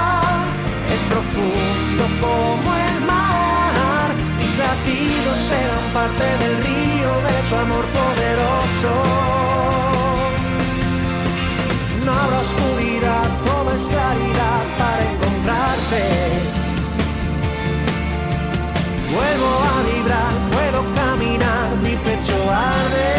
es 0.97 1.03
profundo 1.03 2.03
como 2.25 2.69
el 2.89 2.97
mar, 3.05 4.09
mis 4.39 4.53
latidos 4.57 5.37
serán 5.49 5.85
parte 5.93 6.25
del 6.41 6.55
río 6.67 7.11
de 7.27 7.35
su 7.47 7.55
amor 7.55 7.85
poderoso. 7.99 8.93
No 12.03 12.11
habrá 12.21 12.39
oscuridad, 12.47 13.27
todo 13.45 13.69
es 13.75 13.85
claridad 13.93 14.61
para 14.79 15.01
encontrarte. 15.11 16.03
Vuelvo 19.15 19.51
a 19.71 19.75
vibrar, 19.89 20.33
puedo 20.55 20.79
caminar, 21.01 21.67
mi 21.83 21.95
pecho 22.05 22.37
arde. 22.49 23.16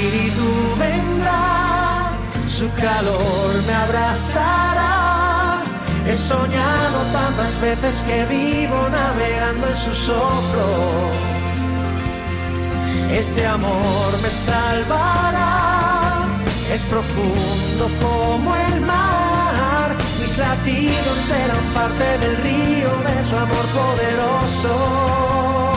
Espíritu 0.00 0.76
vendrá, 0.78 2.12
su 2.46 2.70
calor 2.72 3.62
me 3.66 3.74
abrazará. 3.74 5.62
He 6.06 6.16
soñado 6.16 6.98
tantas 7.12 7.60
veces 7.60 8.02
que 8.06 8.24
vivo 8.26 8.88
navegando 8.90 9.68
en 9.68 9.76
su 9.76 9.94
soplo. 9.94 10.68
Este 13.12 13.46
amor 13.46 14.10
me 14.22 14.30
salvará, 14.30 16.26
es 16.72 16.82
profundo 16.84 17.90
como 18.00 18.56
el 18.56 18.80
mar. 18.80 19.94
Mis 20.20 20.38
latidos 20.38 21.18
serán 21.28 21.64
parte 21.74 22.18
del 22.18 22.36
río 22.38 22.90
de 23.06 23.24
su 23.24 23.36
amor 23.36 23.66
poderoso 23.78 25.69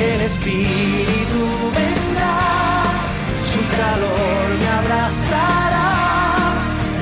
el 0.00 0.20
Espíritu 0.22 1.42
vendrá, 1.74 2.38
su 3.50 3.60
calor 3.76 4.46
me 4.60 4.68
abrazará. 4.80 5.90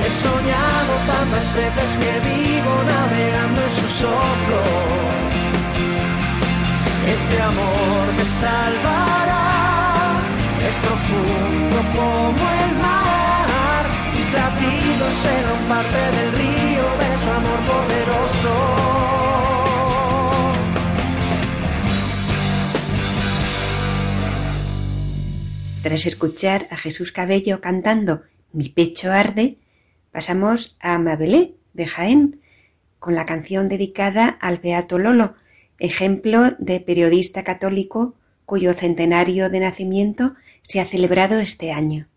He 0.05 0.11
soñado 0.11 0.91
tantas 1.07 1.53
veces 1.53 1.89
que 2.01 2.11
vivo 2.29 2.73
navegando 2.93 3.61
en 3.67 3.71
su 3.79 3.87
soplo. 4.01 4.61
Este 7.07 7.41
amor 7.41 8.05
me 8.17 8.25
salvará, 8.25 9.47
es 10.67 10.77
profundo 10.85 11.77
como 11.95 12.43
el 12.63 12.71
mar. 12.85 13.83
Mis 14.15 14.29
latidos 14.33 15.13
serán 15.23 15.61
parte 15.69 16.01
del 16.17 16.31
río 16.33 16.85
de 17.01 17.09
su 17.21 17.27
amor 17.39 17.59
poderoso. 17.71 19.58
Tras 25.81 26.05
escuchar 26.05 26.67
a 26.71 26.77
Jesús 26.77 27.13
Cabello 27.13 27.61
cantando 27.61 28.23
Mi 28.51 28.67
pecho 28.67 29.13
arde, 29.13 29.57
pasamos 30.11 30.75
a 30.81 30.99
Mabelé 30.99 31.55
de 31.73 31.87
Jaén 31.87 32.41
con 32.99 33.15
la 33.15 33.25
canción 33.25 33.69
dedicada 33.69 34.27
al 34.27 34.57
Beato 34.57 34.99
Lolo, 34.99 35.35
ejemplo 35.77 36.51
de 36.59 36.81
periodista 36.81 37.45
católico 37.45 38.15
cuyo 38.45 38.73
centenario 38.73 39.49
de 39.49 39.61
nacimiento 39.61 40.35
se 40.63 40.81
ha 40.81 40.85
celebrado 40.85 41.39
este 41.39 41.71
año. 41.71 42.07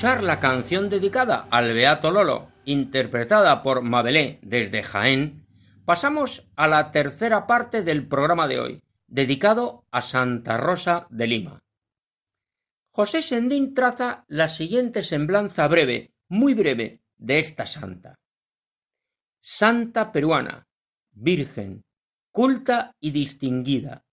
Escuchar 0.00 0.22
la 0.22 0.40
canción 0.40 0.88
dedicada 0.88 1.46
al 1.50 1.74
Beato 1.74 2.10
Lolo, 2.10 2.50
interpretada 2.64 3.62
por 3.62 3.82
Mabelé 3.82 4.38
desde 4.40 4.82
Jaén, 4.82 5.44
pasamos 5.84 6.48
a 6.56 6.68
la 6.68 6.90
tercera 6.90 7.46
parte 7.46 7.82
del 7.82 8.08
programa 8.08 8.48
de 8.48 8.60
hoy, 8.60 8.82
dedicado 9.08 9.84
a 9.90 10.00
Santa 10.00 10.56
Rosa 10.56 11.06
de 11.10 11.26
Lima. 11.26 11.62
José 12.88 13.20
Sendín 13.20 13.74
traza 13.74 14.24
la 14.26 14.48
siguiente 14.48 15.02
semblanza 15.02 15.68
breve, 15.68 16.14
muy 16.28 16.54
breve, 16.54 17.02
de 17.18 17.38
esta 17.38 17.66
santa. 17.66 18.14
Santa 19.42 20.12
peruana, 20.12 20.66
virgen, 21.10 21.84
culta 22.30 22.96
y 23.00 23.10
distinguida. 23.10 24.06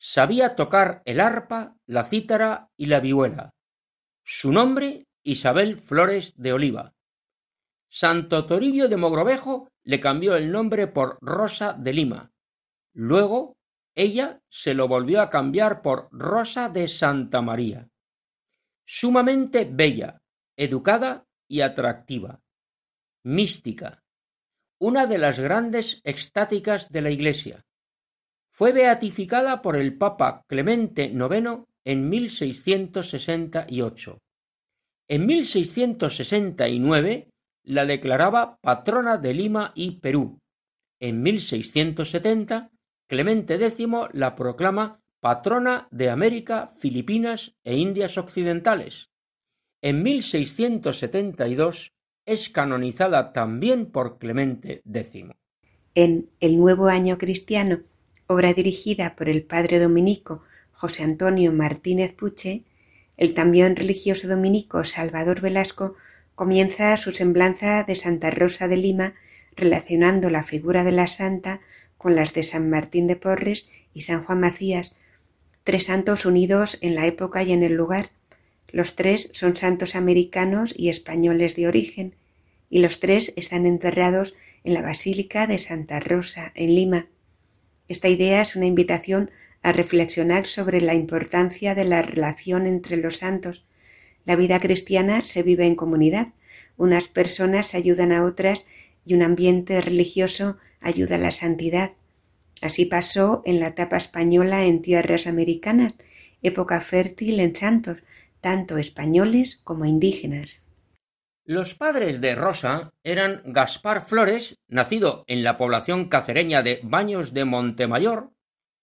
Sabía 0.00 0.56
tocar 0.56 1.00
el 1.04 1.20
arpa, 1.20 1.76
la 1.86 2.02
cítara 2.02 2.70
y 2.76 2.86
la 2.86 2.98
vihuela. 2.98 3.54
Su 4.24 4.50
nombre, 4.50 5.07
Isabel 5.22 5.76
Flores 5.76 6.34
de 6.36 6.52
Oliva. 6.52 6.94
Santo 7.90 8.46
Toribio 8.46 8.88
de 8.88 8.96
Mogrovejo 8.96 9.68
le 9.84 10.00
cambió 10.00 10.36
el 10.36 10.52
nombre 10.52 10.86
por 10.86 11.18
Rosa 11.20 11.72
de 11.72 11.92
Lima. 11.92 12.32
Luego, 12.92 13.56
ella 13.94 14.40
se 14.48 14.74
lo 14.74 14.88
volvió 14.88 15.20
a 15.20 15.30
cambiar 15.30 15.82
por 15.82 16.08
Rosa 16.12 16.68
de 16.68 16.88
Santa 16.88 17.42
María. 17.42 17.88
Sumamente 18.86 19.68
bella, 19.70 20.22
educada 20.56 21.26
y 21.48 21.60
atractiva. 21.62 22.40
Mística, 23.24 24.04
una 24.78 25.06
de 25.06 25.18
las 25.18 25.40
grandes 25.40 26.00
extáticas 26.04 26.88
de 26.90 27.02
la 27.02 27.10
Iglesia. 27.10 27.66
Fue 28.52 28.72
beatificada 28.72 29.60
por 29.62 29.76
el 29.76 29.98
Papa 29.98 30.44
Clemente 30.46 31.04
IX 31.04 31.64
en 31.84 32.08
1668. 32.08 34.18
En 35.10 35.26
1669 35.26 37.30
la 37.64 37.86
declaraba 37.86 38.58
patrona 38.60 39.16
de 39.16 39.32
Lima 39.32 39.72
y 39.74 40.00
Perú. 40.00 40.38
En 41.00 41.22
1670 41.22 42.70
Clemente 43.08 43.54
X 43.54 43.86
la 44.12 44.36
proclama 44.36 45.00
patrona 45.20 45.88
de 45.90 46.10
América, 46.10 46.68
Filipinas 46.68 47.54
e 47.64 47.78
Indias 47.78 48.18
Occidentales. 48.18 49.08
En 49.80 50.02
1672 50.02 51.94
es 52.26 52.50
canonizada 52.50 53.32
también 53.32 53.86
por 53.86 54.18
Clemente 54.18 54.82
X. 54.84 55.24
En 55.94 56.28
El 56.40 56.58
Nuevo 56.58 56.88
Año 56.88 57.16
Cristiano, 57.16 57.80
obra 58.26 58.52
dirigida 58.52 59.16
por 59.16 59.30
el 59.30 59.42
padre 59.42 59.78
dominico 59.78 60.42
José 60.70 61.02
Antonio 61.02 61.54
Martínez 61.54 62.12
Puche, 62.12 62.64
el 63.18 63.34
también 63.34 63.76
religioso 63.76 64.28
dominico 64.28 64.84
Salvador 64.84 65.42
Velasco 65.42 65.96
comienza 66.34 66.96
su 66.96 67.10
semblanza 67.10 67.82
de 67.82 67.94
Santa 67.96 68.30
Rosa 68.30 68.68
de 68.68 68.78
Lima 68.78 69.14
relacionando 69.56 70.30
la 70.30 70.44
figura 70.44 70.84
de 70.84 70.92
la 70.92 71.08
santa 71.08 71.60
con 71.98 72.14
las 72.14 72.32
de 72.32 72.44
San 72.44 72.70
Martín 72.70 73.08
de 73.08 73.16
Porres 73.16 73.68
y 73.92 74.02
San 74.02 74.24
Juan 74.24 74.40
Macías, 74.40 74.96
tres 75.64 75.84
santos 75.84 76.24
unidos 76.24 76.78
en 76.80 76.94
la 76.94 77.06
época 77.06 77.42
y 77.42 77.52
en 77.52 77.64
el 77.64 77.74
lugar, 77.74 78.10
los 78.70 78.94
tres 78.94 79.30
son 79.32 79.56
santos 79.56 79.96
americanos 79.96 80.74
y 80.76 80.88
españoles 80.90 81.56
de 81.56 81.66
origen, 81.66 82.14
y 82.70 82.80
los 82.80 83.00
tres 83.00 83.32
están 83.36 83.66
enterrados 83.66 84.34
en 84.62 84.74
la 84.74 84.82
Basílica 84.82 85.46
de 85.46 85.58
Santa 85.58 86.00
Rosa, 86.00 86.52
en 86.54 86.74
Lima. 86.74 87.06
Esta 87.88 88.08
idea 88.08 88.42
es 88.42 88.54
una 88.54 88.66
invitación 88.66 89.30
a 89.62 89.72
reflexionar 89.72 90.46
sobre 90.46 90.80
la 90.80 90.94
importancia 90.94 91.74
de 91.74 91.84
la 91.84 92.02
relación 92.02 92.66
entre 92.66 92.96
los 92.96 93.16
santos. 93.16 93.64
La 94.24 94.36
vida 94.36 94.60
cristiana 94.60 95.20
se 95.20 95.42
vive 95.42 95.66
en 95.66 95.74
comunidad. 95.74 96.28
Unas 96.76 97.08
personas 97.08 97.74
ayudan 97.74 98.12
a 98.12 98.24
otras 98.24 98.64
y 99.04 99.14
un 99.14 99.22
ambiente 99.22 99.80
religioso 99.80 100.58
ayuda 100.80 101.16
a 101.16 101.18
la 101.18 101.30
santidad. 101.30 101.92
Así 102.60 102.84
pasó 102.84 103.42
en 103.44 103.60
la 103.60 103.68
etapa 103.68 103.96
española 103.96 104.64
en 104.64 104.82
tierras 104.82 105.26
americanas, 105.26 105.94
época 106.42 106.80
fértil 106.80 107.40
en 107.40 107.54
santos, 107.54 108.02
tanto 108.40 108.78
españoles 108.78 109.56
como 109.56 109.84
indígenas. 109.84 110.62
Los 111.44 111.74
padres 111.74 112.20
de 112.20 112.34
Rosa 112.34 112.90
eran 113.02 113.40
Gaspar 113.46 114.06
Flores, 114.06 114.56
nacido 114.68 115.24
en 115.28 115.42
la 115.42 115.56
población 115.56 116.10
cacereña 116.10 116.62
de 116.62 116.80
Baños 116.82 117.32
de 117.32 117.46
Montemayor, 117.46 118.32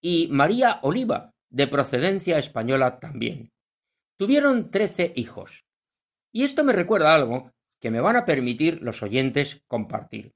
y 0.01 0.27
María 0.31 0.79
Oliva, 0.81 1.31
de 1.49 1.67
procedencia 1.67 2.37
española 2.37 2.99
también. 2.99 3.51
Tuvieron 4.17 4.71
trece 4.71 5.13
hijos. 5.15 5.65
Y 6.31 6.43
esto 6.43 6.63
me 6.63 6.73
recuerda 6.73 7.13
algo 7.13 7.51
que 7.79 7.91
me 7.91 8.01
van 8.01 8.15
a 8.15 8.25
permitir 8.25 8.81
los 8.81 9.03
oyentes 9.03 9.61
compartir. 9.67 10.33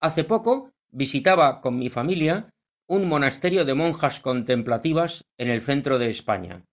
Hace 0.00 0.24
poco 0.24 0.72
visitaba 0.90 1.60
con 1.60 1.78
mi 1.78 1.90
familia 1.90 2.50
un 2.88 3.08
monasterio 3.08 3.64
de 3.64 3.74
monjas 3.74 4.20
contemplativas 4.20 5.24
en 5.38 5.48
el 5.48 5.60
centro 5.60 5.98
de 5.98 6.10
España. 6.10 6.64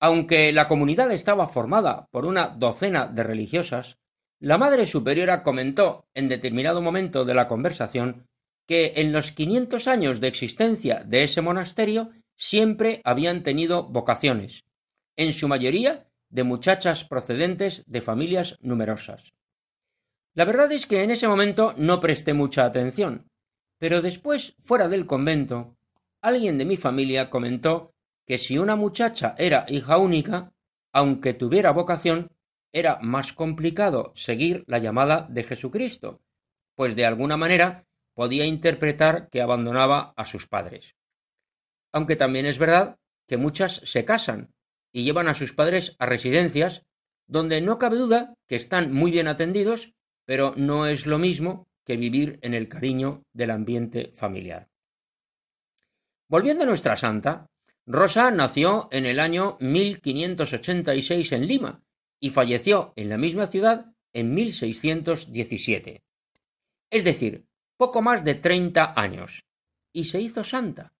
Aunque 0.00 0.52
la 0.52 0.68
comunidad 0.68 1.10
estaba 1.10 1.48
formada 1.48 2.06
por 2.10 2.26
una 2.26 2.48
docena 2.48 3.06
de 3.06 3.22
religiosas, 3.22 3.98
la 4.38 4.58
Madre 4.58 4.86
Superiora 4.86 5.42
comentó 5.42 6.06
en 6.14 6.28
determinado 6.28 6.82
momento 6.82 7.24
de 7.24 7.34
la 7.34 7.48
conversación 7.48 8.26
que 8.66 8.94
en 8.96 9.12
los 9.12 9.32
quinientos 9.32 9.86
años 9.86 10.20
de 10.20 10.28
existencia 10.28 11.04
de 11.04 11.24
ese 11.24 11.40
monasterio 11.40 12.10
siempre 12.36 13.00
habían 13.04 13.42
tenido 13.42 13.84
vocaciones, 13.84 14.64
en 15.16 15.32
su 15.32 15.48
mayoría 15.48 16.08
de 16.28 16.44
muchachas 16.44 17.04
procedentes 17.04 17.84
de 17.86 18.02
familias 18.02 18.58
numerosas. 18.60 19.32
La 20.34 20.44
verdad 20.44 20.70
es 20.72 20.86
que 20.86 21.02
en 21.02 21.10
ese 21.10 21.28
momento 21.28 21.72
no 21.78 22.00
presté 22.00 22.34
mucha 22.34 22.64
atención, 22.64 23.30
pero 23.78 24.02
después, 24.02 24.54
fuera 24.60 24.88
del 24.88 25.06
convento, 25.06 25.76
alguien 26.20 26.58
de 26.58 26.64
mi 26.64 26.76
familia 26.76 27.30
comentó 27.30 27.94
que 28.26 28.38
si 28.38 28.58
una 28.58 28.76
muchacha 28.76 29.34
era 29.38 29.64
hija 29.68 29.96
única, 29.96 30.52
aunque 30.92 31.32
tuviera 31.32 31.70
vocación, 31.70 32.32
era 32.72 32.98
más 33.00 33.32
complicado 33.32 34.12
seguir 34.14 34.64
la 34.66 34.78
llamada 34.78 35.26
de 35.30 35.44
Jesucristo, 35.44 36.20
pues 36.74 36.96
de 36.96 37.06
alguna 37.06 37.36
manera 37.36 37.85
podía 38.16 38.46
interpretar 38.46 39.28
que 39.28 39.42
abandonaba 39.42 40.14
a 40.16 40.24
sus 40.24 40.46
padres. 40.46 40.96
Aunque 41.92 42.16
también 42.16 42.46
es 42.46 42.58
verdad 42.58 42.98
que 43.28 43.36
muchas 43.36 43.82
se 43.84 44.06
casan 44.06 44.54
y 44.90 45.04
llevan 45.04 45.28
a 45.28 45.34
sus 45.34 45.52
padres 45.52 45.96
a 45.98 46.06
residencias 46.06 46.86
donde 47.26 47.60
no 47.60 47.78
cabe 47.78 47.98
duda 47.98 48.34
que 48.46 48.56
están 48.56 48.94
muy 48.94 49.10
bien 49.10 49.28
atendidos, 49.28 49.92
pero 50.24 50.54
no 50.56 50.86
es 50.86 51.06
lo 51.06 51.18
mismo 51.18 51.68
que 51.84 51.98
vivir 51.98 52.38
en 52.40 52.54
el 52.54 52.70
cariño 52.70 53.22
del 53.34 53.50
ambiente 53.50 54.12
familiar. 54.14 54.70
Volviendo 56.26 56.64
a 56.64 56.66
nuestra 56.66 56.96
santa, 56.96 57.50
Rosa 57.84 58.30
nació 58.30 58.88
en 58.92 59.04
el 59.04 59.20
año 59.20 59.58
1586 59.60 61.32
en 61.32 61.46
Lima 61.46 61.82
y 62.18 62.30
falleció 62.30 62.94
en 62.96 63.10
la 63.10 63.18
misma 63.18 63.46
ciudad 63.46 63.92
en 64.14 64.32
1617. 64.32 66.02
Es 66.90 67.04
decir, 67.04 67.44
poco 67.76 68.02
más 68.02 68.24
de 68.24 68.34
treinta 68.34 68.92
años, 68.96 69.42
y 69.92 70.04
se 70.04 70.20
hizo 70.20 70.44
santa. 70.44 70.92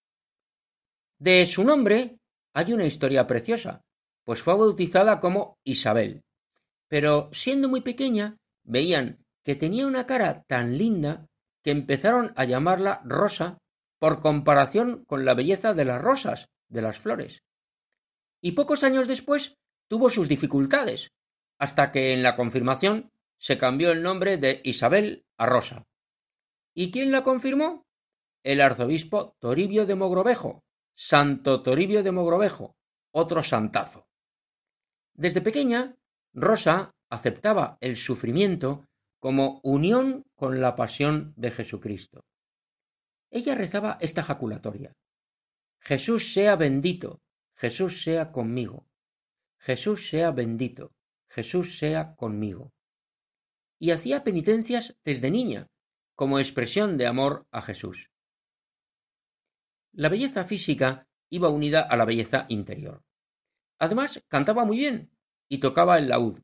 De 1.18 1.46
su 1.46 1.64
nombre 1.64 2.18
hay 2.52 2.72
una 2.72 2.84
historia 2.84 3.26
preciosa, 3.26 3.82
pues 4.24 4.42
fue 4.42 4.56
bautizada 4.56 5.20
como 5.20 5.58
Isabel. 5.64 6.22
Pero 6.88 7.30
siendo 7.32 7.68
muy 7.68 7.80
pequeña, 7.80 8.36
veían 8.64 9.24
que 9.44 9.54
tenía 9.54 9.86
una 9.86 10.06
cara 10.06 10.42
tan 10.46 10.76
linda 10.76 11.26
que 11.62 11.70
empezaron 11.70 12.32
a 12.36 12.44
llamarla 12.44 13.02
Rosa 13.04 13.58
por 13.98 14.20
comparación 14.20 15.04
con 15.04 15.24
la 15.24 15.34
belleza 15.34 15.74
de 15.74 15.84
las 15.84 16.00
rosas, 16.02 16.48
de 16.68 16.82
las 16.82 16.98
flores. 16.98 17.42
Y 18.42 18.52
pocos 18.52 18.84
años 18.84 19.08
después 19.08 19.54
tuvo 19.88 20.10
sus 20.10 20.28
dificultades, 20.28 21.12
hasta 21.58 21.92
que 21.92 22.12
en 22.12 22.22
la 22.22 22.36
confirmación 22.36 23.10
se 23.38 23.58
cambió 23.58 23.92
el 23.92 24.02
nombre 24.02 24.36
de 24.36 24.60
Isabel 24.64 25.24
a 25.38 25.46
Rosa. 25.46 25.84
¿Y 26.78 26.90
quién 26.90 27.10
la 27.10 27.24
confirmó? 27.24 27.86
El 28.44 28.60
arzobispo 28.60 29.34
Toribio 29.40 29.86
de 29.86 29.94
Mogrovejo, 29.94 30.62
Santo 30.94 31.62
Toribio 31.62 32.02
de 32.02 32.12
Mogrovejo, 32.12 32.76
otro 33.12 33.42
santazo. 33.42 34.06
Desde 35.14 35.40
pequeña, 35.40 35.96
Rosa 36.34 36.90
aceptaba 37.08 37.78
el 37.80 37.96
sufrimiento 37.96 38.84
como 39.20 39.58
unión 39.62 40.24
con 40.34 40.60
la 40.60 40.76
pasión 40.76 41.32
de 41.38 41.50
Jesucristo. 41.50 42.20
Ella 43.30 43.54
rezaba 43.54 43.96
esta 44.02 44.22
jaculatoria. 44.22 44.92
Jesús 45.80 46.34
sea 46.34 46.56
bendito, 46.56 47.22
Jesús 47.56 48.02
sea 48.02 48.32
conmigo, 48.32 48.86
Jesús 49.58 50.10
sea 50.10 50.30
bendito, 50.30 50.92
Jesús 51.30 51.78
sea 51.78 52.14
conmigo. 52.16 52.74
Y 53.78 53.92
hacía 53.92 54.24
penitencias 54.24 54.94
desde 55.04 55.30
niña, 55.30 55.68
como 56.16 56.38
expresión 56.38 56.96
de 56.96 57.06
amor 57.06 57.46
a 57.52 57.62
Jesús. 57.62 58.10
La 59.92 60.08
belleza 60.08 60.44
física 60.44 61.06
iba 61.30 61.48
unida 61.48 61.80
a 61.82 61.96
la 61.96 62.04
belleza 62.04 62.46
interior. 62.48 63.04
Además, 63.78 64.22
cantaba 64.28 64.64
muy 64.64 64.78
bien, 64.78 65.12
y 65.48 65.58
tocaba 65.58 65.98
el 65.98 66.08
laúd. 66.08 66.40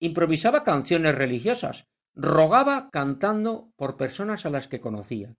Improvisaba 0.00 0.62
canciones 0.62 1.14
religiosas, 1.14 1.88
rogaba 2.14 2.90
cantando 2.90 3.72
por 3.76 3.96
personas 3.96 4.46
a 4.46 4.50
las 4.50 4.68
que 4.68 4.80
conocía. 4.80 5.36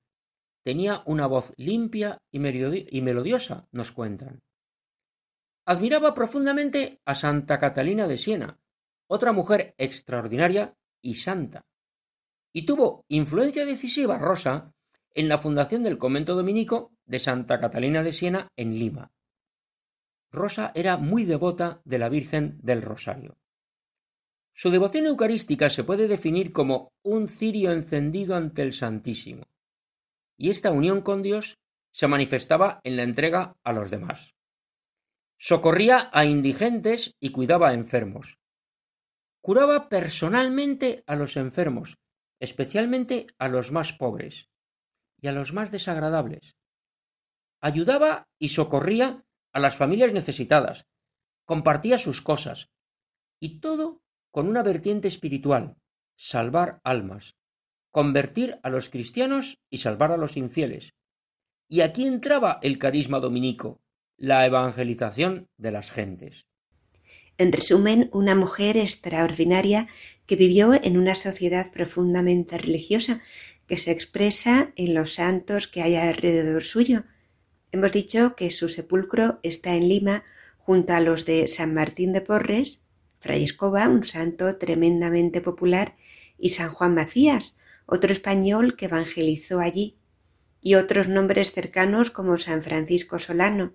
Tenía 0.64 1.04
una 1.06 1.28
voz 1.28 1.54
limpia 1.58 2.22
y 2.32 2.40
melodiosa, 2.40 3.68
nos 3.72 3.92
cuentan. 3.92 4.42
Admiraba 5.66 6.14
profundamente 6.14 7.02
a 7.06 7.16
Santa 7.16 7.58
Catalina 7.58 8.08
de 8.08 8.18
Siena, 8.18 8.60
otra 9.08 9.32
mujer 9.32 9.76
extraordinaria 9.78 10.76
y 11.02 11.16
santa. 11.16 11.66
Y 12.54 12.66
tuvo 12.66 13.04
influencia 13.08 13.66
decisiva 13.66 14.18
Rosa 14.18 14.72
en 15.16 15.28
la 15.28 15.40
fundación 15.40 15.84
del 15.84 15.98
convento 15.98 16.36
dominico 16.36 16.94
de 17.06 17.20
Santa 17.20 17.60
Catalina 17.60 18.04
de 18.04 18.14
Siena 18.14 18.48
en 18.56 18.78
Lima. 18.78 19.12
Rosa 20.32 20.72
era 20.74 20.98
muy 20.98 21.26
devota 21.26 21.82
de 21.84 22.00
la 22.00 22.10
Virgen 22.10 22.60
del 22.62 22.82
Rosario. 22.82 23.38
Su 24.54 24.70
devoción 24.70 25.08
eucarística 25.08 25.70
se 25.70 25.84
puede 25.84 26.08
definir 26.08 26.52
como 26.54 26.94
un 27.04 27.28
cirio 27.28 27.72
encendido 27.72 28.36
ante 28.36 28.62
el 28.62 28.74
Santísimo, 28.74 29.46
y 30.38 30.50
esta 30.50 30.72
unión 30.72 31.02
con 31.02 31.24
Dios 31.24 31.58
se 31.92 32.08
manifestaba 32.08 32.82
en 32.84 32.98
la 32.98 33.04
entrega 33.04 33.56
a 33.64 33.74
los 33.74 33.90
demás. 33.90 34.34
Socorría 35.38 36.10
a 36.14 36.26
indigentes 36.26 37.16
y 37.20 37.30
cuidaba 37.30 37.70
a 37.70 37.74
enfermos. 37.74 38.38
Curaba 39.42 39.90
personalmente 39.90 41.04
a 41.06 41.16
los 41.16 41.36
enfermos, 41.36 41.98
especialmente 42.44 43.28
a 43.40 43.48
los 43.48 43.72
más 43.72 43.94
pobres 43.94 44.50
y 45.22 45.30
a 45.30 45.32
los 45.32 45.54
más 45.54 45.72
desagradables. 45.72 46.58
Ayudaba 47.62 48.28
y 48.38 48.50
socorría 48.50 49.24
a 49.54 49.60
las 49.62 49.78
familias 49.78 50.12
necesitadas, 50.12 50.86
compartía 51.46 51.98
sus 51.98 52.22
cosas, 52.22 52.70
y 53.40 53.62
todo 53.62 54.02
con 54.30 54.50
una 54.50 54.62
vertiente 54.62 55.08
espiritual, 55.08 55.78
salvar 56.18 56.82
almas, 56.84 57.38
convertir 57.92 58.60
a 58.62 58.70
los 58.70 58.90
cristianos 58.90 59.62
y 59.70 59.78
salvar 59.78 60.12
a 60.12 60.18
los 60.18 60.36
infieles. 60.36 60.96
Y 61.70 61.80
aquí 61.80 62.06
entraba 62.06 62.60
el 62.62 62.78
carisma 62.78 63.22
dominico, 63.22 63.82
la 64.18 64.46
evangelización 64.46 65.48
de 65.56 65.72
las 65.72 65.92
gentes. 65.92 66.46
En 67.38 67.52
resumen, 67.52 68.10
una 68.14 68.36
mujer 68.36 68.78
extraordinaria 68.78 69.88
que 70.26 70.36
vivió 70.36 70.74
en 70.74 70.98
una 70.98 71.16
sociedad 71.16 71.72
profundamente 71.72 72.58
religiosa 72.58 73.22
que 73.68 73.78
se 73.78 73.92
expresa 73.92 74.72
en 74.76 74.94
los 74.94 75.16
santos 75.16 75.68
que 75.68 75.82
hay 75.82 75.96
alrededor 75.96 76.64
suyo, 76.64 77.04
Hemos 77.74 77.92
dicho 77.92 78.36
que 78.36 78.52
su 78.52 78.70
sepulcro 78.70 79.40
está 79.42 79.74
en 79.74 79.90
Lima 79.90 80.24
junto 80.60 80.94
a 80.94 81.00
los 81.00 81.26
de 81.26 81.48
San 81.48 81.74
Martín 81.74 82.14
de 82.14 82.22
Porres, 82.22 82.84
Fray 83.20 83.44
Escoba, 83.44 83.90
un 83.90 84.04
santo 84.04 84.60
tremendamente 84.60 85.42
popular, 85.42 85.96
y 86.38 86.50
San 86.50 86.70
Juan 86.70 86.94
Macías, 86.94 87.58
otro 87.88 88.12
español 88.12 88.76
que 88.76 88.86
evangelizó 88.86 89.60
allí, 89.60 89.98
y 90.62 90.76
otros 90.76 91.08
nombres 91.08 91.52
cercanos 91.52 92.12
como 92.12 92.38
San 92.38 92.62
Francisco 92.62 93.18
Solano. 93.18 93.74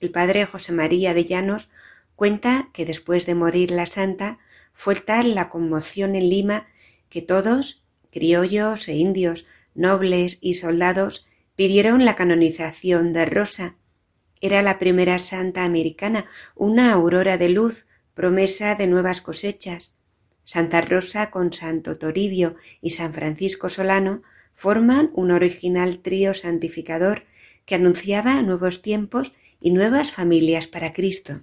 El 0.00 0.10
padre 0.10 0.44
José 0.44 0.72
María 0.72 1.14
de 1.14 1.24
Llanos 1.24 1.68
cuenta 2.16 2.70
que 2.72 2.84
después 2.86 3.26
de 3.26 3.34
morir 3.34 3.70
la 3.70 3.86
santa 3.86 4.38
fue 4.72 4.94
tal 4.96 5.34
la 5.34 5.48
conmoción 5.48 6.14
en 6.14 6.28
Lima 6.28 6.66
que 7.08 7.22
todos, 7.22 7.84
criollos 8.10 8.88
e 8.88 8.94
indios, 8.94 9.46
nobles 9.74 10.38
y 10.40 10.54
soldados, 10.54 11.26
Pidieron 11.56 12.04
la 12.04 12.16
canonización 12.16 13.12
de 13.12 13.26
Rosa. 13.26 13.76
Era 14.40 14.60
la 14.60 14.80
primera 14.80 15.20
santa 15.20 15.64
americana, 15.64 16.26
una 16.56 16.92
aurora 16.92 17.38
de 17.38 17.48
luz, 17.48 17.86
promesa 18.14 18.74
de 18.74 18.88
nuevas 18.88 19.20
cosechas. 19.20 19.96
Santa 20.42 20.80
Rosa 20.80 21.30
con 21.30 21.52
Santo 21.52 21.96
Toribio 21.96 22.56
y 22.80 22.90
San 22.90 23.14
Francisco 23.14 23.68
Solano 23.68 24.22
forman 24.52 25.10
un 25.14 25.30
original 25.30 26.00
trío 26.00 26.34
santificador 26.34 27.24
que 27.66 27.76
anunciaba 27.76 28.42
nuevos 28.42 28.82
tiempos 28.82 29.32
y 29.60 29.70
nuevas 29.70 30.10
familias 30.10 30.66
para 30.66 30.92
Cristo. 30.92 31.40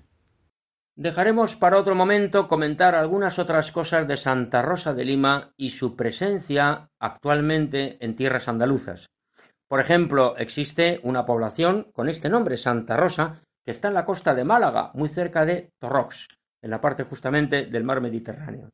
Dejaremos 1.01 1.55
para 1.55 1.79
otro 1.79 1.95
momento 1.95 2.47
comentar 2.47 2.93
algunas 2.93 3.39
otras 3.39 3.71
cosas 3.71 4.07
de 4.07 4.17
Santa 4.17 4.61
Rosa 4.61 4.93
de 4.93 5.03
Lima 5.03 5.51
y 5.57 5.71
su 5.71 5.95
presencia 5.95 6.91
actualmente 6.99 7.97
en 8.01 8.15
tierras 8.15 8.47
andaluzas. 8.47 9.07
Por 9.67 9.79
ejemplo, 9.79 10.37
existe 10.37 10.99
una 11.01 11.25
población 11.25 11.89
con 11.91 12.07
este 12.07 12.29
nombre, 12.29 12.55
Santa 12.55 12.97
Rosa, 12.97 13.41
que 13.65 13.71
está 13.71 13.87
en 13.87 13.95
la 13.95 14.05
costa 14.05 14.35
de 14.35 14.43
Málaga, 14.43 14.91
muy 14.93 15.09
cerca 15.09 15.43
de 15.43 15.71
Torrox, 15.79 16.27
en 16.61 16.69
la 16.69 16.79
parte 16.79 17.03
justamente 17.03 17.65
del 17.65 17.83
mar 17.83 17.99
Mediterráneo. 17.99 18.69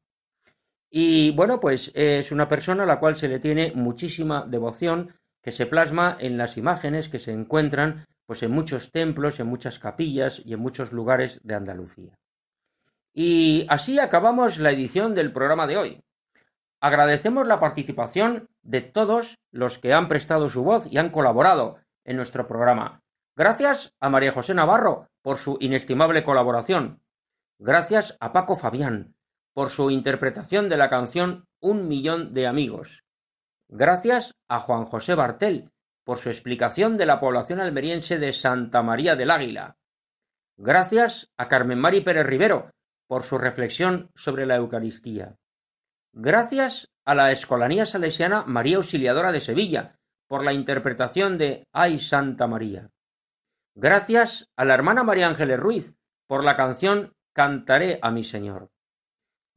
Y 0.91 1.31
bueno, 1.31 1.61
pues 1.61 1.93
es 1.95 2.33
una 2.33 2.49
persona 2.49 2.83
a 2.83 2.87
la 2.87 2.99
cual 2.99 3.15
se 3.15 3.29
le 3.29 3.39
tiene 3.39 3.71
muchísima 3.73 4.45
devoción 4.45 5.13
que 5.41 5.53
se 5.53 5.65
plasma 5.65 6.17
en 6.19 6.37
las 6.37 6.57
imágenes 6.57 7.07
que 7.07 7.19
se 7.19 7.31
encuentran 7.31 8.05
pues 8.27 8.43
en 8.43 8.51
muchos 8.51 8.91
templos, 8.91 9.39
en 9.39 9.47
muchas 9.47 9.79
capillas 9.79 10.41
y 10.45 10.53
en 10.53 10.59
muchos 10.59 10.91
lugares 10.91 11.39
de 11.43 11.55
Andalucía. 11.55 12.19
Y 13.13 13.65
así 13.69 13.97
acabamos 13.97 14.59
la 14.59 14.69
edición 14.69 15.15
del 15.15 15.33
programa 15.33 15.65
de 15.65 15.77
hoy. 15.77 16.03
Agradecemos 16.79 17.47
la 17.47 17.59
participación 17.59 18.49
de 18.61 18.81
todos 18.81 19.39
los 19.51 19.79
que 19.79 19.93
han 19.93 20.07
prestado 20.07 20.49
su 20.49 20.63
voz 20.63 20.85
y 20.91 20.99
han 20.99 21.09
colaborado 21.09 21.77
en 22.05 22.17
nuestro 22.17 22.47
programa. 22.47 23.01
Gracias 23.35 23.93
a 23.99 24.09
María 24.09 24.31
José 24.31 24.53
Navarro 24.53 25.07
por 25.23 25.37
su 25.37 25.57
inestimable 25.59 26.23
colaboración. 26.23 27.01
Gracias 27.59 28.15
a 28.19 28.33
Paco 28.33 28.55
Fabián 28.55 29.15
por 29.53 29.71
su 29.71 29.89
interpretación 29.89 30.69
de 30.69 30.77
la 30.77 30.89
canción 30.89 31.47
Un 31.59 31.87
millón 31.87 32.35
de 32.35 32.45
amigos. 32.45 33.03
Gracias 33.69 34.35
a 34.47 34.59
Juan 34.59 34.85
José 34.85 35.15
Bartel 35.15 35.71
por 36.07 36.19
su 36.19 36.29
explicación 36.29 36.95
de 36.95 37.05
la 37.05 37.19
población 37.19 37.59
almeriense 37.59 38.17
de 38.17 38.31
Santa 38.31 38.81
María 38.81 39.17
del 39.17 39.29
Águila. 39.29 39.75
Gracias 40.55 41.33
a 41.35 41.49
Carmen 41.49 41.79
Mari 41.79 41.99
Pérez 41.99 42.25
Rivero 42.25 42.71
por 43.09 43.23
su 43.23 43.37
reflexión 43.37 44.09
sobre 44.15 44.45
la 44.45 44.55
Eucaristía. 44.55 45.35
Gracias 46.13 46.93
a 47.03 47.13
la 47.13 47.33
Escolanía 47.33 47.85
Salesiana 47.85 48.45
María 48.45 48.77
Auxiliadora 48.77 49.33
de 49.33 49.41
Sevilla 49.41 49.99
por 50.29 50.45
la 50.45 50.53
interpretación 50.53 51.37
de 51.37 51.65
Ay 51.73 51.99
Santa 51.99 52.47
María. 52.47 52.89
Gracias 53.75 54.47
a 54.55 54.63
la 54.63 54.75
hermana 54.75 55.03
María 55.03 55.27
Ángeles 55.27 55.59
Ruiz 55.59 55.93
por 56.25 56.45
la 56.45 56.55
canción 56.55 57.17
Cantaré 57.33 57.99
a 58.01 58.11
mi 58.11 58.23
Señor. 58.23 58.69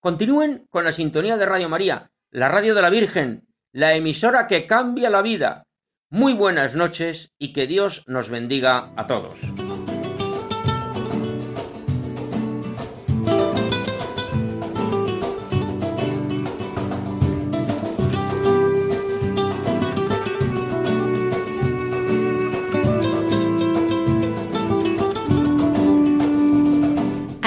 Continúen 0.00 0.66
con 0.70 0.84
la 0.84 0.92
sintonía 0.92 1.36
de 1.36 1.46
Radio 1.46 1.68
María, 1.68 2.10
la 2.32 2.48
radio 2.48 2.74
de 2.74 2.82
la 2.82 2.90
Virgen, 2.90 3.46
la 3.72 3.94
emisora 3.94 4.48
que 4.48 4.66
cambia 4.66 5.10
la 5.10 5.22
vida. 5.22 5.64
Muy 6.10 6.34
buenas 6.34 6.74
noches 6.74 7.30
y 7.38 7.52
que 7.52 7.66
Dios 7.66 8.02
nos 8.06 8.28
bendiga 8.28 8.92
a 8.96 9.06
todos. 9.06 9.38